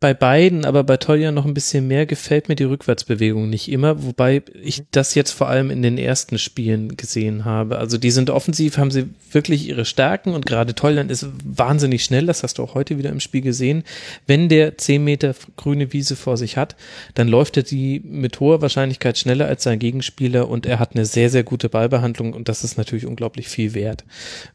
[0.00, 4.02] bei beiden, aber bei Tolja noch ein bisschen mehr gefällt mir die Rückwärtsbewegung nicht immer,
[4.02, 7.78] wobei ich das jetzt vor allem in den ersten Spielen gesehen habe.
[7.78, 12.26] Also die sind offensiv, haben sie wirklich ihre Stärken und gerade Toljan ist wahnsinnig schnell,
[12.26, 13.84] das hast du auch heute wieder im Spiel gesehen.
[14.26, 16.74] Wenn der 10 Meter grüne Wiese vor sich hat,
[17.14, 21.06] dann läuft er die mit hoher Wahrscheinlichkeit schneller als sein Gegenspieler und er hat eine
[21.06, 24.04] sehr, sehr gute Ballbehandlung und das ist natürlich unglaublich viel wert.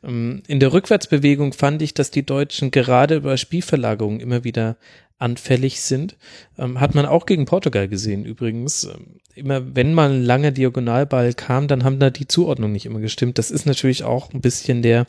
[0.03, 4.75] Ähm, in der Rückwärtsbewegung fand ich, dass die Deutschen gerade bei Spielverlagerungen immer wieder
[5.19, 6.17] anfällig sind.
[6.57, 8.85] Ähm, hat man auch gegen Portugal gesehen übrigens.
[8.85, 12.99] Ähm, immer wenn mal ein langer Diagonalball kam, dann haben da die Zuordnung nicht immer
[12.99, 13.37] gestimmt.
[13.37, 15.05] Das ist natürlich auch ein bisschen der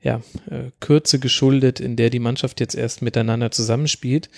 [0.00, 4.30] ja, äh, Kürze geschuldet, in der die Mannschaft jetzt erst miteinander zusammenspielt.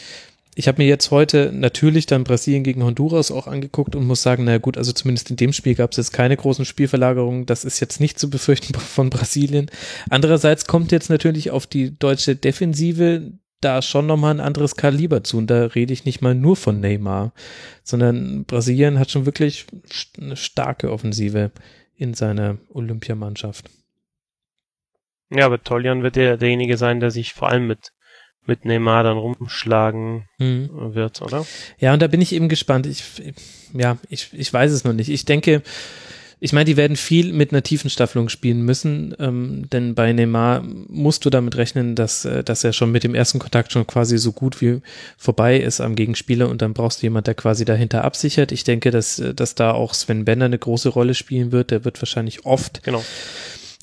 [0.54, 4.42] Ich habe mir jetzt heute natürlich dann Brasilien gegen Honduras auch angeguckt und muss sagen,
[4.42, 7.46] naja gut, also zumindest in dem Spiel gab es jetzt keine großen Spielverlagerungen.
[7.46, 9.70] Das ist jetzt nicht zu befürchten von Brasilien.
[10.10, 15.38] Andererseits kommt jetzt natürlich auf die deutsche Defensive da schon nochmal ein anderes Kaliber zu.
[15.38, 17.32] Und da rede ich nicht mal nur von Neymar,
[17.82, 19.66] sondern Brasilien hat schon wirklich
[20.20, 21.50] eine starke Offensive
[21.96, 23.70] in seiner Olympiamannschaft.
[25.30, 27.92] Ja, aber Toljan wird ja derjenige sein, der sich vor allem mit
[28.48, 30.94] mit Neymar dann rumschlagen mhm.
[30.94, 31.46] wird, oder?
[31.78, 32.86] Ja, und da bin ich eben gespannt.
[32.86, 33.04] Ich,
[33.74, 35.10] ja, ich, ich weiß es noch nicht.
[35.10, 35.62] Ich denke,
[36.40, 40.62] ich meine, die werden viel mit einer tiefen Staffelung spielen müssen, ähm, denn bei Neymar
[40.62, 44.18] musst du damit rechnen, dass, äh, dass er schon mit dem ersten Kontakt schon quasi
[44.18, 44.80] so gut wie
[45.16, 48.52] vorbei ist am Gegenspieler und dann brauchst du jemand, der quasi dahinter absichert.
[48.52, 51.72] Ich denke, dass, äh, dass da auch Sven Benner eine große Rolle spielen wird.
[51.72, 53.04] Der wird wahrscheinlich oft genau.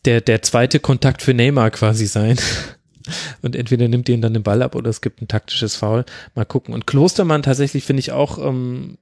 [0.06, 2.38] der, der zweite Kontakt für Neymar quasi sein.
[3.42, 6.06] Und entweder nimmt ihn dann den Ball ab oder es gibt ein taktisches Foul.
[6.34, 6.74] Mal gucken.
[6.74, 8.98] Und Klostermann tatsächlich finde ich auch ähm,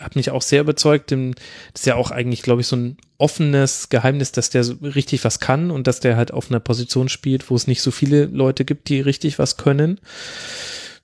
[0.00, 1.10] hat mich auch sehr überzeugt.
[1.10, 1.34] Denn
[1.72, 5.24] das ist ja auch eigentlich, glaube ich, so ein offenes Geheimnis, dass der so richtig
[5.24, 8.24] was kann und dass der halt auf einer Position spielt, wo es nicht so viele
[8.26, 10.00] Leute gibt, die richtig was können.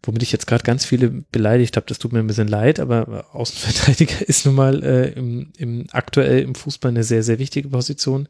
[0.03, 3.27] Womit ich jetzt gerade ganz viele beleidigt habe, das tut mir ein bisschen leid, aber
[3.33, 8.29] Außenverteidiger ist nun mal äh, im, im aktuell im Fußball eine sehr, sehr wichtige Position.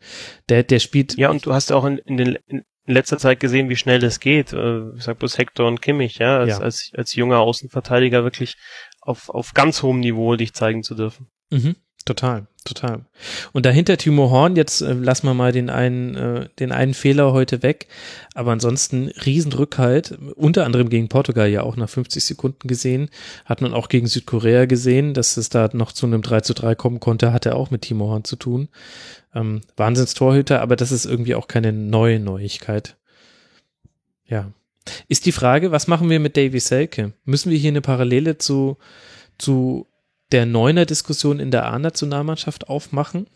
[0.48, 1.16] Der, der spielt.
[1.16, 2.38] Ja, und du hast auch in, in den
[2.86, 4.52] in letzter Zeit gesehen, wie schnell das geht.
[4.52, 6.58] Äh, ich sag bloß Hector und Kimmich, ja, als, ja.
[6.60, 8.56] als, als junger Außenverteidiger wirklich
[9.06, 11.28] auf, auf ganz hohem Niveau dich zeigen zu dürfen.
[11.50, 13.06] Mhm, total, total.
[13.52, 17.32] Und dahinter Timo Horn, jetzt äh, lassen wir mal den einen, äh, den einen Fehler
[17.32, 17.86] heute weg,
[18.34, 23.10] aber ansonsten Riesenrückhalt, unter anderem gegen Portugal ja auch nach 50 Sekunden gesehen,
[23.44, 26.74] hat man auch gegen Südkorea gesehen, dass es da noch zu einem 3 zu 3
[26.74, 28.68] kommen konnte, hatte auch mit Timo Horn zu tun.
[29.34, 32.96] Ähm, Wahnsinnstorhüter, aber das ist irgendwie auch keine neue Neuigkeit.
[34.26, 34.50] Ja,
[35.08, 37.12] ist die Frage, was machen wir mit Davy Selke?
[37.24, 38.78] Müssen wir hier eine Parallele zu,
[39.38, 39.86] zu
[40.32, 43.26] der Neuner-Diskussion in der A-Nationalmannschaft aufmachen?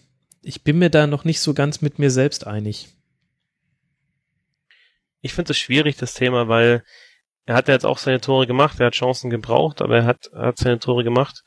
[0.42, 2.88] ich bin mir da noch nicht so ganz mit mir selbst einig.
[5.20, 6.82] Ich finde es schwierig, das Thema, weil
[7.44, 10.30] er hat ja jetzt auch seine Tore gemacht, er hat Chancen gebraucht, aber er hat,
[10.34, 11.42] hat seine Tore gemacht.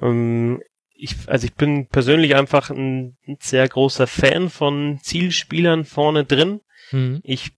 [0.00, 6.24] Ähm, ich, also ich bin persönlich einfach ein, ein sehr großer Fan von Zielspielern vorne
[6.24, 6.60] drin.
[6.90, 7.20] Mhm.
[7.22, 7.52] Ich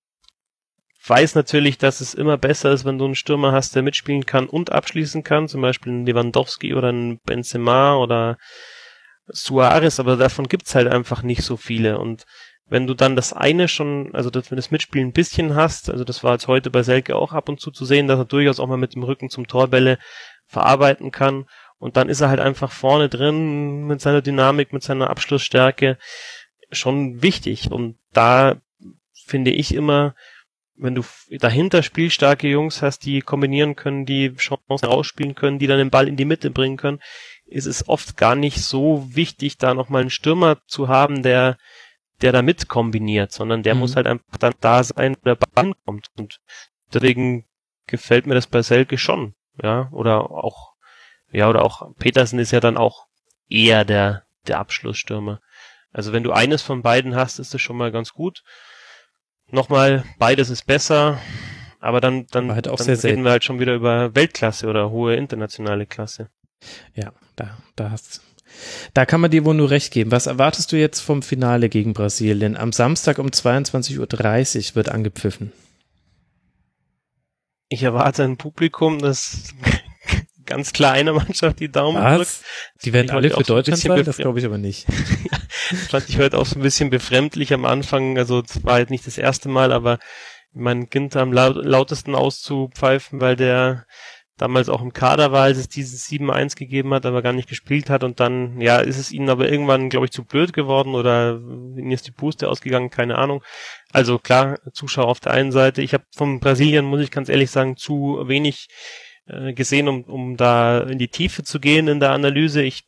[1.08, 4.48] weiß natürlich, dass es immer besser ist, wenn du einen Stürmer hast, der mitspielen kann
[4.48, 8.38] und abschließen kann, zum Beispiel ein Lewandowski oder ein Benzema oder
[9.26, 11.98] Suarez, aber davon gibt's halt einfach nicht so viele.
[11.98, 12.24] Und
[12.66, 16.04] wenn du dann das eine schon, also das, wenn das Mitspielen ein bisschen hast, also
[16.04, 18.60] das war jetzt heute bei Selke auch ab und zu zu sehen, dass er durchaus
[18.60, 19.98] auch mal mit dem Rücken zum Torbälle
[20.46, 21.46] verarbeiten kann.
[21.78, 25.98] Und dann ist er halt einfach vorne drin mit seiner Dynamik, mit seiner Abschlussstärke
[26.70, 27.70] schon wichtig.
[27.72, 28.56] Und da
[29.26, 30.14] finde ich immer,
[30.74, 35.78] wenn du dahinter spielstarke Jungs hast, die kombinieren können, die Chancen rausspielen können, die dann
[35.78, 37.00] den Ball in die Mitte bringen können,
[37.46, 41.58] ist es oft gar nicht so wichtig, da nochmal einen Stürmer zu haben, der,
[42.22, 43.80] der da mit kombiniert, sondern der mhm.
[43.80, 46.08] muss halt einfach dann da sein, wo der Ball kommt.
[46.16, 46.40] Und
[46.92, 47.46] deswegen
[47.86, 50.72] gefällt mir das bei Selke schon, ja, oder auch,
[51.30, 53.06] ja, oder auch Petersen ist ja dann auch
[53.48, 55.40] eher der, der Abschlussstürmer.
[55.92, 58.42] Also wenn du eines von beiden hast, ist das schon mal ganz gut
[59.52, 61.18] nochmal, beides ist besser,
[61.80, 63.24] aber dann, dann, halt auch dann reden selten.
[63.24, 66.28] wir halt schon wieder über Weltklasse oder hohe internationale Klasse.
[66.94, 68.22] Ja, da, da hast
[68.94, 70.10] da kann man dir wohl nur recht geben.
[70.10, 72.56] Was erwartest du jetzt vom Finale gegen Brasilien?
[72.56, 73.98] Am Samstag um 22.30
[74.70, 75.52] Uhr wird angepfiffen.
[77.68, 79.54] Ich erwarte ein Publikum, das
[80.52, 82.40] ganz kleine Mannschaft die Daumen Was?
[82.40, 82.84] drückt.
[82.84, 84.04] Die werden alle für Deutschland sein?
[84.04, 84.86] Das glaube ich aber nicht.
[85.70, 88.18] Das fand ich heute auch so ein bisschen befremdlich am Anfang.
[88.18, 89.98] Also es war jetzt nicht das erste Mal, aber
[90.52, 93.86] mein Kind am laut, lautesten auszupfeifen, weil der
[94.36, 97.88] damals auch im Kader war, als es dieses 7-1 gegeben hat, aber gar nicht gespielt
[97.88, 101.38] hat und dann, ja, ist es ihnen aber irgendwann, glaube ich, zu blöd geworden oder
[101.38, 103.42] ihnen ist die Puste ausgegangen, keine Ahnung.
[103.92, 105.80] Also klar, Zuschauer auf der einen Seite.
[105.80, 108.68] Ich habe von Brasilien, muss ich ganz ehrlich sagen, zu wenig
[109.26, 112.62] äh, gesehen, um, um da in die Tiefe zu gehen in der Analyse.
[112.62, 112.84] Ich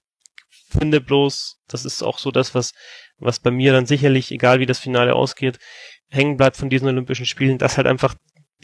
[0.71, 2.73] finde bloß, das ist auch so das, was,
[3.19, 5.59] was bei mir dann sicherlich, egal wie das Finale ausgeht,
[6.11, 8.15] hängen bleibt von diesen Olympischen Spielen, dass halt einfach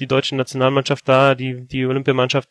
[0.00, 2.48] die deutsche Nationalmannschaft da, die, die Olympiamannschaft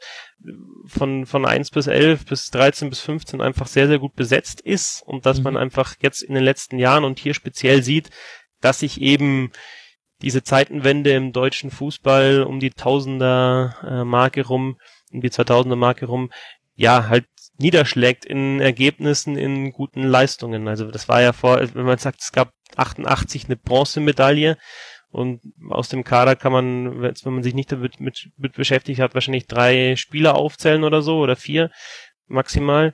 [0.85, 5.01] von, von 1 bis 11 bis 13 bis 15 einfach sehr, sehr gut besetzt ist
[5.05, 5.43] und dass Mhm.
[5.43, 8.09] man einfach jetzt in den letzten Jahren und hier speziell sieht,
[8.61, 9.51] dass sich eben
[10.21, 14.77] diese Zeitenwende im deutschen Fußball um die Tausender äh, Marke rum,
[15.11, 16.31] um die 2000er Marke rum,
[16.75, 17.25] ja, halt
[17.57, 20.67] niederschlägt in Ergebnissen, in guten Leistungen.
[20.67, 24.57] Also das war ja vor, wenn man sagt, es gab 88 eine Bronzemedaille
[25.11, 29.13] und aus dem Kader kann man, wenn man sich nicht damit mit, mit beschäftigt hat,
[29.13, 31.71] wahrscheinlich drei Spieler aufzählen oder so oder vier
[32.27, 32.93] maximal.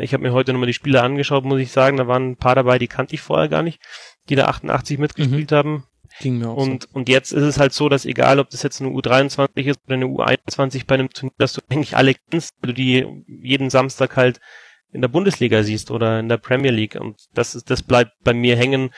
[0.00, 2.56] Ich habe mir heute nochmal die Spieler angeschaut, muss ich sagen, da waren ein paar
[2.56, 3.80] dabei, die kannte ich vorher gar nicht,
[4.28, 5.84] die da 88 mitgespielt haben.
[6.20, 8.80] Ging mir auch Und, und jetzt ist es halt so, dass egal, ob das jetzt
[8.80, 12.68] eine U23 ist oder eine U21 bei einem Turnier, dass du eigentlich alle kennst, weil
[12.68, 14.40] du die jeden Samstag halt
[14.92, 16.94] in der Bundesliga siehst oder in der Premier League.
[16.94, 18.90] Und das ist, das bleibt bei mir hängen,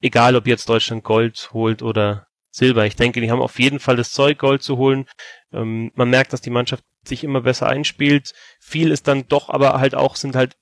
[0.00, 2.86] egal ob jetzt Deutschland Gold holt oder Silber.
[2.86, 5.06] Ich denke, die haben auf jeden Fall das Zeug, Gold zu holen.
[5.52, 8.32] Ähm, man merkt, dass die Mannschaft sich immer besser einspielt.
[8.60, 10.56] Viel ist dann doch, aber halt auch, sind halt,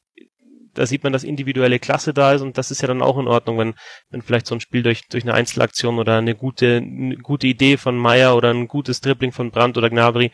[0.76, 3.26] da sieht man, dass individuelle Klasse da ist und das ist ja dann auch in
[3.28, 3.74] Ordnung, wenn,
[4.10, 7.76] wenn vielleicht so ein Spiel durch, durch eine Einzelaktion oder eine gute, eine gute Idee
[7.76, 10.30] von Meier oder ein gutes Dribbling von Brandt oder Gnabry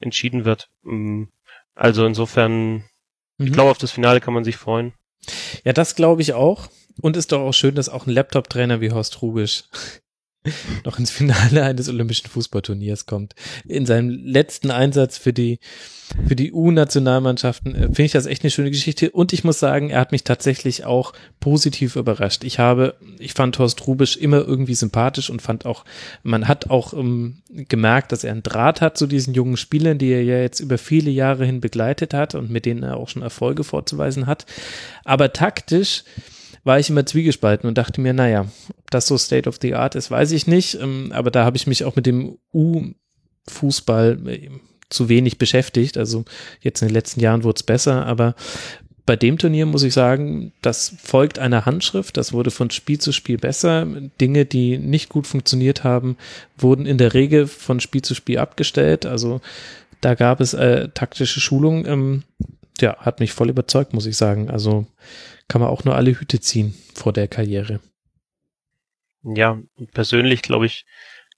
[0.00, 0.68] entschieden wird.
[0.86, 1.28] Ähm,
[1.74, 2.84] Also insofern,
[3.38, 3.52] ich Mhm.
[3.52, 4.92] glaube, auf das Finale kann man sich freuen.
[5.64, 6.68] Ja, das glaube ich auch.
[7.00, 9.64] Und ist doch auch schön, dass auch ein Laptop-Trainer wie Horst Rubisch
[10.84, 13.34] noch ins Finale eines Olympischen Fußballturniers kommt.
[13.66, 15.58] In seinem letzten Einsatz für die,
[16.26, 19.10] für die U-Nationalmannschaften äh, finde ich das echt eine schöne Geschichte.
[19.10, 22.44] Und ich muss sagen, er hat mich tatsächlich auch positiv überrascht.
[22.44, 25.84] Ich habe, ich fand Horst Rubisch immer irgendwie sympathisch und fand auch,
[26.22, 30.10] man hat auch ähm, gemerkt, dass er einen Draht hat zu diesen jungen Spielern, die
[30.10, 33.22] er ja jetzt über viele Jahre hin begleitet hat und mit denen er auch schon
[33.22, 34.44] Erfolge vorzuweisen hat.
[35.04, 36.04] Aber taktisch
[36.64, 38.46] war ich immer zwiegespalten und dachte mir, naja,
[38.94, 40.74] das so State of the Art ist, weiß ich nicht.
[40.80, 44.50] Ähm, aber da habe ich mich auch mit dem U-Fußball äh,
[44.88, 45.98] zu wenig beschäftigt.
[45.98, 46.24] Also
[46.60, 48.34] jetzt in den letzten Jahren wurde es besser, aber
[49.06, 52.16] bei dem Turnier muss ich sagen, das folgt einer Handschrift.
[52.16, 53.86] Das wurde von Spiel zu Spiel besser.
[54.20, 56.16] Dinge, die nicht gut funktioniert haben,
[56.56, 59.04] wurden in der Regel von Spiel zu Spiel abgestellt.
[59.04, 59.42] Also
[60.00, 61.84] da gab es äh, taktische Schulung.
[61.86, 62.22] Ähm,
[62.80, 64.50] ja, hat mich voll überzeugt, muss ich sagen.
[64.50, 64.86] Also
[65.48, 67.80] kann man auch nur alle Hüte ziehen vor der Karriere.
[69.24, 70.84] Ja, und persönlich glaube ich,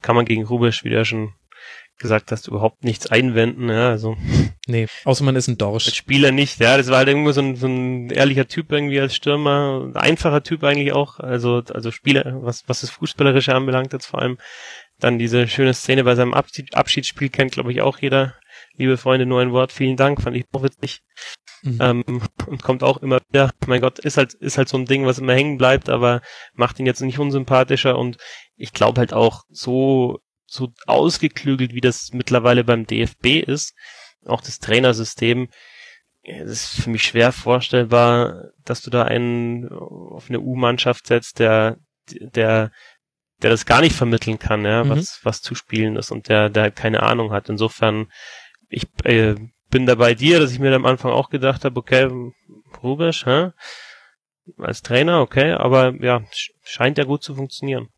[0.02, 1.34] kann man gegen Rubisch, wie du ja schon
[1.98, 4.16] gesagt hast, überhaupt nichts einwenden, ja, also.
[4.66, 5.86] Nee, außer man ist ein Dorsch.
[5.86, 9.00] Als Spieler nicht, ja, das war halt irgendwo so ein, so ein ehrlicher Typ irgendwie
[9.00, 13.92] als Stürmer, ein einfacher Typ eigentlich auch, also, also Spieler, was, was das Fußballerische anbelangt
[13.92, 14.38] jetzt vor allem.
[14.98, 18.34] Dann diese schöne Szene bei seinem Abschied, Abschiedsspiel kennt, glaube ich, auch jeder.
[18.76, 21.00] Liebe Freunde, nur ein Wort, vielen Dank, fand ich auch witzig.
[21.62, 21.78] Mhm.
[21.80, 25.06] Ähm, und kommt auch immer wieder, mein Gott, ist halt, ist halt so ein Ding,
[25.06, 26.20] was immer hängen bleibt, aber
[26.54, 28.18] macht ihn jetzt nicht unsympathischer und
[28.56, 33.74] ich glaube halt auch so so ausgeklügelt, wie das mittlerweile beim DFB ist,
[34.24, 35.48] auch das Trainersystem,
[36.22, 41.78] es ist für mich schwer vorstellbar, dass du da einen auf eine U-Mannschaft setzt, der,
[42.08, 42.72] der,
[43.42, 44.90] der das gar nicht vermitteln kann, ja, mhm.
[44.90, 47.48] was, was zu spielen ist und der, der keine Ahnung hat.
[47.48, 48.10] Insofern,
[48.68, 49.34] ich äh,
[49.70, 52.10] bin da bei dir, dass ich mir am Anfang auch gedacht habe, okay,
[52.82, 53.50] Rubisch, hä?
[54.58, 56.22] als Trainer, okay, aber ja,
[56.62, 57.88] scheint ja gut zu funktionieren.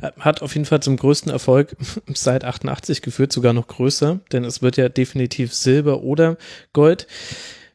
[0.00, 4.62] Hat auf jeden Fall zum größten Erfolg seit 88 geführt, sogar noch größer, denn es
[4.62, 6.36] wird ja definitiv Silber oder
[6.72, 7.06] Gold.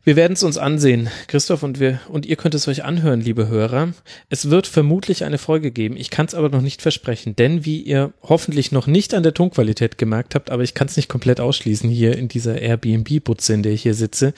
[0.06, 3.48] Wir werden es uns ansehen, Christoph, und wir und ihr könnt es euch anhören, liebe
[3.48, 3.94] Hörer.
[4.30, 5.96] Es wird vermutlich eine Folge geben.
[5.96, 9.34] Ich kann es aber noch nicht versprechen, denn wie ihr hoffentlich noch nicht an der
[9.34, 13.64] Tonqualität gemerkt habt, aber ich kann es nicht komplett ausschließen hier in dieser Airbnb-Butze, in
[13.64, 14.34] der ich hier sitze,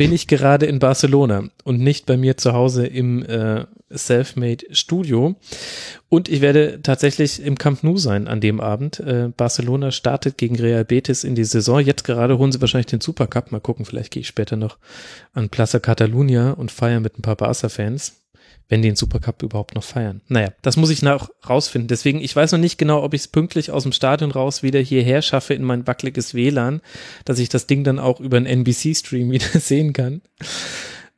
[0.00, 5.34] bin ich gerade in Barcelona und nicht bei mir zu Hause im äh, Selfmade Studio.
[6.08, 9.00] Und ich werde tatsächlich im Camp Nou sein an dem Abend.
[9.00, 11.80] Äh, Barcelona startet gegen Real Betis in die Saison.
[11.80, 13.52] Jetzt gerade holen sie wahrscheinlich den Supercup.
[13.52, 14.78] Mal gucken, vielleicht gehe ich später noch
[15.34, 18.19] an Plaza Catalunya und feiere mit ein paar Barca-Fans
[18.70, 20.22] wenn die den Supercup überhaupt noch feiern.
[20.28, 21.88] Naja, das muss ich noch rausfinden.
[21.88, 24.78] Deswegen, ich weiß noch nicht genau, ob ich es pünktlich aus dem Stadion raus wieder
[24.78, 26.80] hierher schaffe in mein wackeliges WLAN,
[27.24, 30.22] dass ich das Ding dann auch über einen NBC-Stream wieder sehen kann.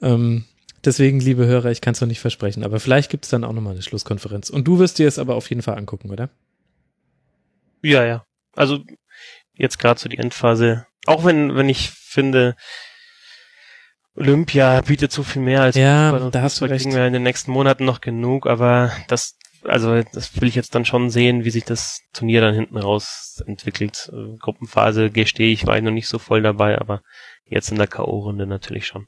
[0.01, 0.45] Ähm,
[0.83, 3.53] deswegen, liebe Hörer, ich kann es noch nicht versprechen, aber vielleicht gibt es dann auch
[3.53, 4.49] nochmal eine Schlusskonferenz.
[4.49, 6.31] Und du wirst dir es aber auf jeden Fall angucken, oder?
[7.83, 8.25] Ja, ja.
[8.57, 8.83] Also
[9.53, 10.87] jetzt gerade so die Endphase.
[11.05, 12.57] Auch wenn, wenn ich finde,
[14.15, 16.85] Olympia bietet so viel mehr als ja, Fußball da hast du recht.
[16.85, 20.75] kriegen wir in den nächsten Monaten noch genug, aber das also das will ich jetzt
[20.75, 24.11] dann schon sehen, wie sich das Turnier dann hinten raus entwickelt.
[24.13, 27.03] Äh, Gruppenphase gestehe ich, war ich noch nicht so voll dabei, aber
[27.47, 29.07] jetzt in der K.O.-Runde natürlich schon.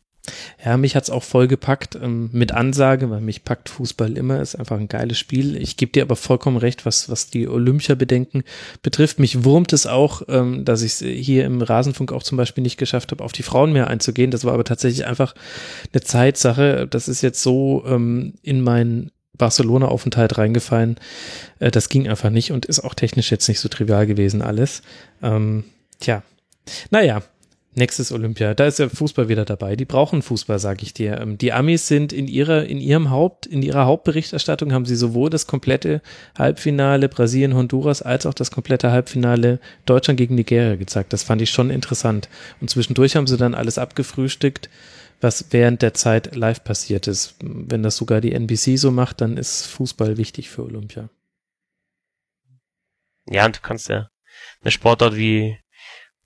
[0.64, 4.56] Ja, mich hat's auch voll gepackt ähm, mit Ansage, weil mich packt Fußball immer, ist
[4.56, 5.56] einfach ein geiles Spiel.
[5.56, 8.42] Ich gebe dir aber vollkommen recht, was, was die Olympia-Bedenken
[8.82, 9.18] betrifft.
[9.18, 13.10] Mich wurmt es auch, ähm, dass ich hier im Rasenfunk auch zum Beispiel nicht geschafft
[13.10, 14.30] habe, auf die Frauen mehr einzugehen.
[14.30, 15.34] Das war aber tatsächlich einfach
[15.92, 16.86] eine Zeitsache.
[16.88, 20.96] Das ist jetzt so ähm, in meinen Barcelona-Aufenthalt reingefallen.
[21.58, 24.82] Äh, das ging einfach nicht und ist auch technisch jetzt nicht so trivial gewesen alles.
[25.22, 25.64] Ähm,
[26.00, 26.22] tja,
[26.90, 27.22] naja,
[27.76, 29.74] Nächstes Olympia, da ist der Fußball wieder dabei.
[29.74, 31.20] Die brauchen Fußball, sage ich dir.
[31.20, 35.28] Ähm, die Amis sind in ihrer, in ihrem Haupt, in ihrer Hauptberichterstattung haben sie sowohl
[35.28, 36.00] das komplette
[36.38, 41.12] Halbfinale Brasilien, Honduras als auch das komplette Halbfinale Deutschland gegen Nigeria gezeigt.
[41.12, 42.28] Das fand ich schon interessant.
[42.60, 44.70] Und zwischendurch haben sie dann alles abgefrühstückt,
[45.20, 47.34] was während der Zeit live passiert ist.
[47.42, 51.08] Wenn das sogar die NBC so macht, dann ist Fußball wichtig für Olympia.
[53.28, 54.08] Ja, und du kannst ja
[54.62, 55.58] eine Sportart wie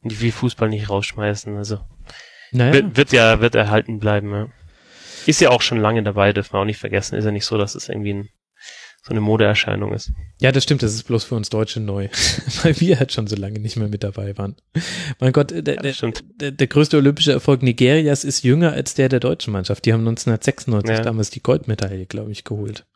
[0.03, 1.57] die will Fußball nicht rausschmeißen.
[1.57, 1.81] Also
[2.53, 2.73] naja.
[2.73, 4.33] wird, wird ja wird erhalten bleiben.
[4.33, 4.49] Ja.
[5.27, 7.17] Ist ja auch schon lange dabei, dürfen wir auch nicht vergessen.
[7.17, 8.29] Ist ja nicht so, dass es irgendwie ein,
[9.03, 10.13] so eine Modeerscheinung ist.
[10.41, 10.83] Ja, das stimmt.
[10.83, 12.09] Das ist bloß für uns Deutsche neu,
[12.63, 14.57] weil wir halt schon so lange nicht mehr mit dabei waren.
[15.19, 19.09] Mein Gott, der, ja, der, der, der, größte olympische Erfolg Nigerias ist jünger als der
[19.09, 19.85] der deutschen Mannschaft.
[19.85, 21.03] Die haben 1996 ja.
[21.03, 22.87] damals die Goldmedaille, glaube ich, geholt.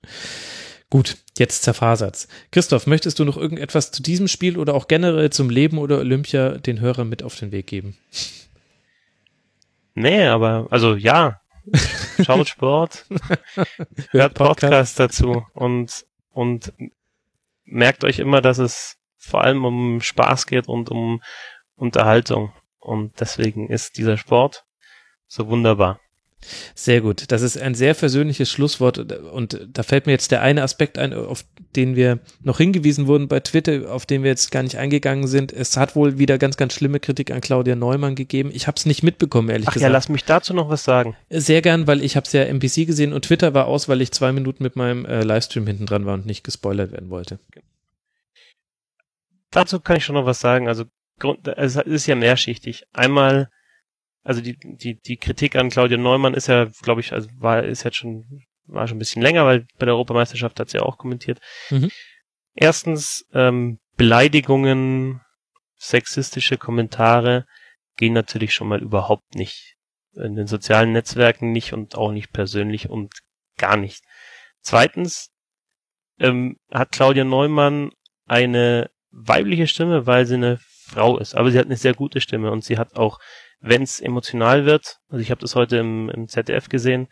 [0.92, 2.28] Gut, jetzt zerfasert's.
[2.50, 6.58] Christoph, möchtest du noch irgendetwas zu diesem Spiel oder auch generell zum Leben oder Olympia
[6.58, 7.96] den Hörern mit auf den Weg geben?
[9.94, 11.40] Nee, aber, also ja,
[12.22, 13.06] schaut Sport,
[14.10, 16.74] hört Podcast dazu und, und
[17.64, 21.22] merkt euch immer, dass es vor allem um Spaß geht und um
[21.74, 22.52] Unterhaltung.
[22.80, 24.66] Und deswegen ist dieser Sport
[25.26, 26.00] so wunderbar.
[26.74, 27.24] Sehr gut.
[27.28, 31.12] Das ist ein sehr versöhnliches Schlusswort und da fällt mir jetzt der eine Aspekt ein,
[31.14, 31.44] auf
[31.76, 35.52] den wir noch hingewiesen wurden bei Twitter, auf den wir jetzt gar nicht eingegangen sind.
[35.52, 38.50] Es hat wohl wieder ganz, ganz schlimme Kritik an Claudia Neumann gegeben.
[38.52, 39.90] Ich habe es nicht mitbekommen, ehrlich Ach gesagt.
[39.90, 41.16] Ja, lass mich dazu noch was sagen.
[41.30, 44.12] Sehr gern, weil ich habe es ja MPC gesehen und Twitter war aus, weil ich
[44.12, 47.38] zwei Minuten mit meinem äh, Livestream hinten dran war und nicht gespoilert werden wollte.
[49.50, 50.66] Dazu kann ich schon noch was sagen.
[50.66, 50.84] Also
[51.56, 52.84] es ist ja mehrschichtig.
[52.92, 53.50] Einmal
[54.22, 57.82] also die, die, die Kritik an Claudia Neumann ist ja, glaube ich, also war, ist
[57.82, 60.98] jetzt schon, war schon ein bisschen länger, weil bei der Europameisterschaft hat sie ja auch
[60.98, 61.40] kommentiert.
[61.70, 61.90] Mhm.
[62.54, 65.20] Erstens, ähm, Beleidigungen,
[65.76, 67.46] sexistische Kommentare
[67.96, 69.76] gehen natürlich schon mal überhaupt nicht.
[70.14, 73.14] In den sozialen Netzwerken nicht und auch nicht persönlich und
[73.56, 74.02] gar nicht.
[74.60, 75.30] Zweitens
[76.18, 77.90] ähm, hat Claudia Neumann
[78.26, 82.50] eine weibliche Stimme, weil sie eine Frau ist, aber sie hat eine sehr gute Stimme
[82.50, 83.18] und sie hat auch,
[83.62, 87.08] wenn es emotional wird, also ich habe das heute im, im ZDF gesehen,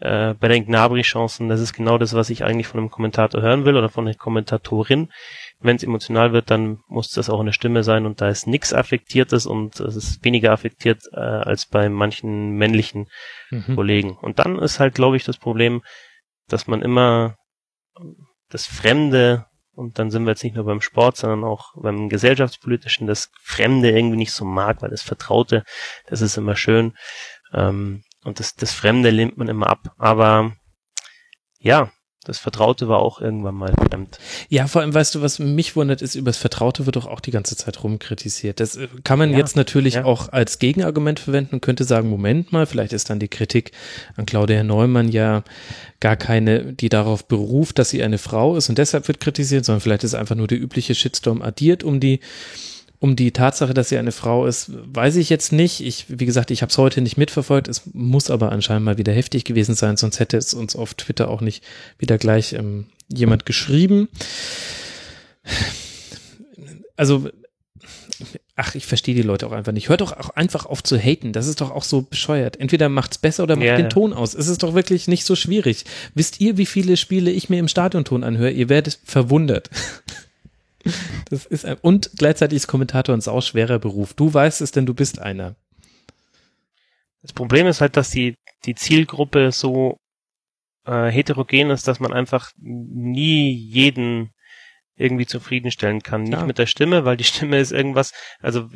[0.00, 3.64] äh, bei den Gnabry-Chancen, das ist genau das, was ich eigentlich von einem Kommentator hören
[3.64, 5.12] will oder von einer Kommentatorin.
[5.60, 8.74] Wenn es emotional wird, dann muss das auch eine Stimme sein und da ist nichts
[8.74, 13.06] Affektiertes und es ist weniger affektiert äh, als bei manchen männlichen
[13.50, 13.76] mhm.
[13.76, 14.18] Kollegen.
[14.18, 15.82] Und dann ist halt, glaube ich, das Problem,
[16.48, 17.36] dass man immer
[18.50, 23.06] das Fremde und dann sind wir jetzt nicht nur beim Sport, sondern auch beim gesellschaftspolitischen,
[23.06, 25.64] das Fremde irgendwie nicht so mag, weil das Vertraute,
[26.06, 26.94] das ist immer schön.
[27.52, 29.94] Ähm, und das, das Fremde lehnt man immer ab.
[29.98, 30.52] Aber
[31.58, 31.90] ja,
[32.24, 34.18] das Vertraute war auch irgendwann mal fremd.
[34.48, 37.20] Ja, vor allem, weißt du, was mich wundert, ist, über das Vertraute wird doch auch
[37.20, 38.60] die ganze Zeit rumkritisiert.
[38.60, 40.04] Das äh, kann man ja, jetzt natürlich ja.
[40.04, 43.72] auch als Gegenargument verwenden und könnte sagen, Moment mal, vielleicht ist dann die Kritik
[44.16, 45.44] an Claudia Neumann ja
[46.00, 49.80] gar keine, die darauf beruft, dass sie eine Frau ist und deshalb wird kritisiert, sondern
[49.80, 52.20] vielleicht ist einfach nur der übliche Shitstorm addiert, um die
[53.04, 55.82] um die Tatsache, dass sie eine Frau ist, weiß ich jetzt nicht.
[55.82, 57.68] Ich, wie gesagt, ich habe es heute nicht mitverfolgt.
[57.68, 61.28] Es muss aber anscheinend mal wieder heftig gewesen sein, sonst hätte es uns auf Twitter
[61.28, 61.62] auch nicht
[61.98, 64.08] wieder gleich ähm, jemand geschrieben.
[66.96, 67.28] Also,
[68.56, 69.90] ach, ich verstehe die Leute auch einfach nicht.
[69.90, 71.34] Hört doch auch einfach auf zu haten.
[71.34, 72.58] Das ist doch auch so bescheuert.
[72.58, 74.32] Entweder macht's besser oder macht yeah, den Ton aus.
[74.32, 75.84] Es ist doch wirklich nicht so schwierig.
[76.14, 78.50] Wisst ihr, wie viele Spiele ich mir im Stadionton anhöre?
[78.50, 79.68] Ihr werdet verwundert.
[81.30, 84.14] Das ist ein, und gleichzeitig ist Kommentator ein sau schwerer Beruf.
[84.14, 85.56] Du weißt es, denn du bist einer.
[87.22, 89.96] Das Problem ist halt, dass die, die Zielgruppe so
[90.86, 94.30] äh, heterogen ist, dass man einfach nie jeden
[94.96, 96.22] irgendwie zufriedenstellen kann.
[96.22, 96.46] Nicht ja.
[96.46, 98.68] mit der Stimme, weil die Stimme ist irgendwas, also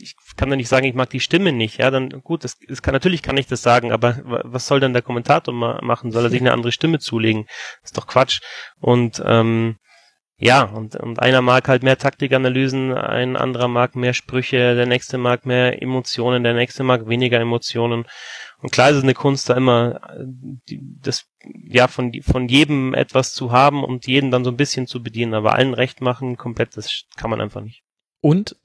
[0.00, 2.82] ich kann da nicht sagen, ich mag die Stimme nicht, ja, dann gut, das, das
[2.82, 6.12] kann, natürlich kann ich das sagen, aber was soll denn der Kommentator ma machen?
[6.12, 7.44] Soll er sich eine andere Stimme zulegen?
[7.80, 8.40] Das ist doch Quatsch.
[8.80, 9.76] Und ähm,
[10.44, 15.16] ja, und, und einer mag halt mehr Taktikanalysen, ein anderer mag mehr Sprüche, der nächste
[15.16, 18.06] mag mehr Emotionen, der nächste mag weniger Emotionen.
[18.58, 23.34] Und klar ist es eine Kunst, da immer die, das ja von von jedem etwas
[23.34, 26.76] zu haben und jeden dann so ein bisschen zu bedienen, aber allen recht machen, komplett,
[26.76, 27.84] das kann man einfach nicht.
[28.20, 28.56] Und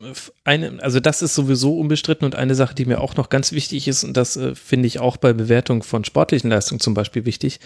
[0.44, 3.88] eine, also das ist sowieso unbestritten und eine Sache, die mir auch noch ganz wichtig
[3.88, 7.60] ist, und das äh, finde ich auch bei Bewertung von sportlichen Leistungen zum Beispiel wichtig,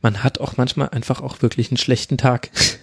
[0.00, 2.50] man hat auch manchmal einfach auch wirklich einen schlechten Tag.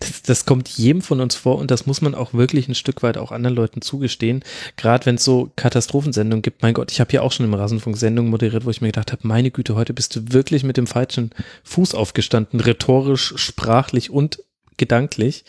[0.00, 3.02] das, das kommt jedem von uns vor und das muss man auch wirklich ein Stück
[3.02, 4.42] weit auch anderen Leuten zugestehen.
[4.76, 6.62] Gerade wenn es so Katastrophensendungen gibt.
[6.62, 9.12] Mein Gott, ich habe ja auch schon im Rasenfunk Sendungen moderiert, wo ich mir gedacht
[9.12, 11.30] habe, meine Güte, heute bist du wirklich mit dem falschen
[11.64, 14.40] Fuß aufgestanden, rhetorisch, sprachlich und
[14.76, 15.44] gedanklich.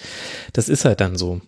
[0.53, 1.41] Das ist halt dann so.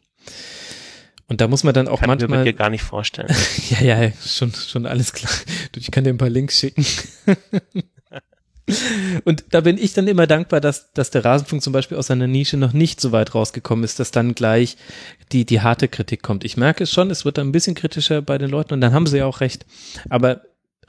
[1.30, 2.40] Und da muss man dann auch kann manchmal.
[2.40, 3.34] Kann mir gar nicht vorstellen.
[3.70, 5.32] ja, ja, schon, schon alles klar.
[5.76, 6.86] Ich kann dir ein paar Links schicken.
[9.24, 12.28] Und da bin ich dann immer dankbar, dass, dass der Rasenfunk zum Beispiel aus seiner
[12.28, 14.78] Nische noch nicht so weit rausgekommen ist, dass dann gleich
[15.32, 16.44] die, die harte Kritik kommt.
[16.44, 18.94] Ich merke es schon, es wird dann ein bisschen kritischer bei den Leuten und dann
[18.94, 19.66] haben sie ja auch recht.
[20.10, 20.42] Aber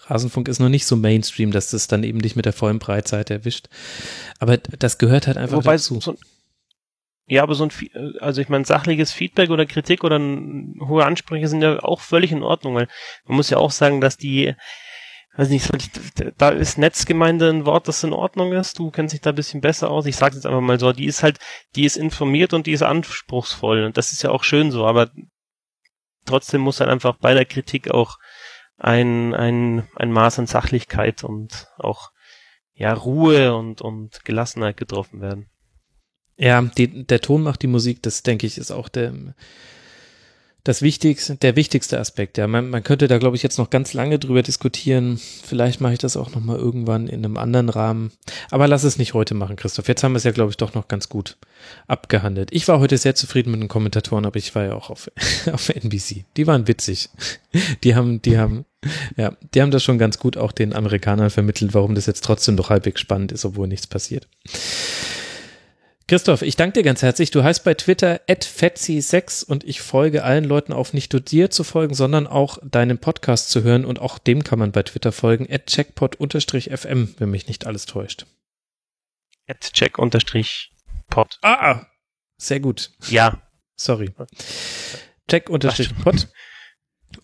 [0.06, 3.34] Rasenfunk ist noch nicht so Mainstream, dass das dann eben nicht mit der vollen Breitseite
[3.34, 3.68] erwischt.
[4.38, 6.00] Aber das gehört halt einfach Wobei dazu.
[6.00, 6.16] So,
[7.26, 7.70] ja, aber so ein,
[8.20, 12.42] also ich meine, sachliches Feedback oder Kritik oder hohe Ansprüche sind ja auch völlig in
[12.42, 12.88] Ordnung, weil
[13.26, 14.54] man muss ja auch sagen, dass die
[15.38, 15.70] weiß nicht,
[16.36, 18.78] da ist Netzgemeinde ein Wort, das in Ordnung ist.
[18.78, 20.06] Du kennst dich da ein bisschen besser aus.
[20.06, 21.38] Ich sage jetzt einfach mal so, die ist halt,
[21.76, 23.84] die ist informiert und die ist anspruchsvoll.
[23.84, 25.10] Und das ist ja auch schön so, aber
[26.24, 28.18] trotzdem muss halt einfach bei der Kritik auch
[28.76, 32.10] ein, ein, ein Maß an Sachlichkeit und auch
[32.74, 35.50] ja, Ruhe und, und Gelassenheit getroffen werden.
[36.36, 39.12] Ja, die, der Ton macht die Musik, das denke ich, ist auch der,
[40.64, 42.36] das wichtigste, der wichtigste Aspekt.
[42.36, 45.18] Ja, man, man könnte da, glaube ich, jetzt noch ganz lange drüber diskutieren.
[45.18, 48.12] Vielleicht mache ich das auch noch mal irgendwann in einem anderen Rahmen.
[48.50, 49.88] Aber lass es nicht heute machen, Christoph.
[49.88, 51.36] Jetzt haben wir es ja, glaube ich, doch noch ganz gut
[51.86, 52.50] abgehandelt.
[52.52, 55.10] Ich war heute sehr zufrieden mit den Kommentatoren, aber ich war ja auch auf,
[55.52, 56.24] auf NBC.
[56.36, 57.08] Die waren witzig.
[57.82, 58.64] Die haben, die haben,
[59.16, 62.56] ja, die haben das schon ganz gut auch den Amerikanern vermittelt, warum das jetzt trotzdem
[62.56, 64.28] doch halbwegs spannend ist, obwohl nichts passiert.
[66.08, 67.30] Christoph, ich danke dir ganz herzlich.
[67.30, 71.64] Du heißt bei Twitter @fetzi6 und ich folge allen Leuten auf, nicht nur dir zu
[71.64, 75.44] folgen, sondern auch deinen Podcast zu hören und auch dem kann man bei Twitter folgen
[75.44, 78.24] @checkpot_fm, wenn mich nicht alles täuscht.
[79.46, 81.38] @check_pod.
[81.42, 81.84] Ah,
[82.38, 82.90] sehr gut.
[83.08, 83.42] Ja.
[83.76, 84.10] Sorry.
[85.30, 86.28] Check_pod.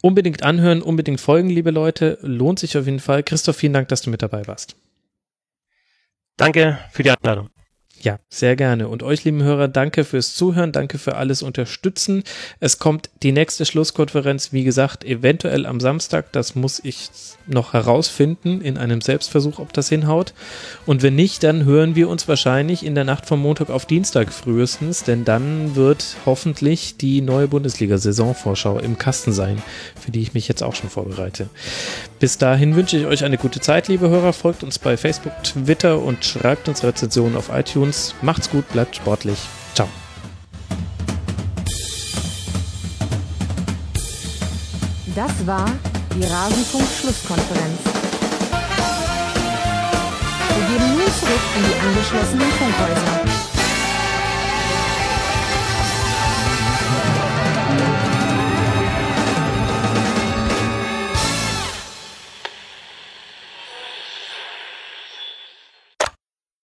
[0.02, 2.18] Unbedingt anhören, unbedingt folgen, liebe Leute.
[2.20, 3.22] Lohnt sich auf jeden Fall.
[3.22, 4.76] Christoph, vielen Dank, dass du mit dabei warst.
[6.36, 7.48] Danke für die Einladung.
[8.04, 8.88] Ja, sehr gerne.
[8.88, 12.22] Und euch, lieben Hörer, danke fürs Zuhören, danke für alles Unterstützen.
[12.60, 16.30] Es kommt die nächste Schlusskonferenz, wie gesagt, eventuell am Samstag.
[16.32, 17.08] Das muss ich
[17.46, 20.34] noch herausfinden in einem Selbstversuch, ob das hinhaut.
[20.84, 24.34] Und wenn nicht, dann hören wir uns wahrscheinlich in der Nacht vom Montag auf Dienstag
[24.34, 29.62] frühestens, denn dann wird hoffentlich die neue Bundesliga-Saisonvorschau im Kasten sein,
[29.98, 31.48] für die ich mich jetzt auch schon vorbereite.
[32.20, 34.34] Bis dahin wünsche ich euch eine gute Zeit, liebe Hörer.
[34.34, 38.14] Folgt uns bei Facebook, Twitter und schreibt uns Rezensionen auf iTunes uns.
[38.22, 39.38] Macht's gut, bleibt sportlich.
[39.74, 39.88] Ciao.
[45.14, 45.66] Das war
[46.14, 47.78] die Rasenfunk-Schlusskonferenz.
[50.56, 53.33] Wir geben nun zurück in die angeschlossenen Funkhäuser.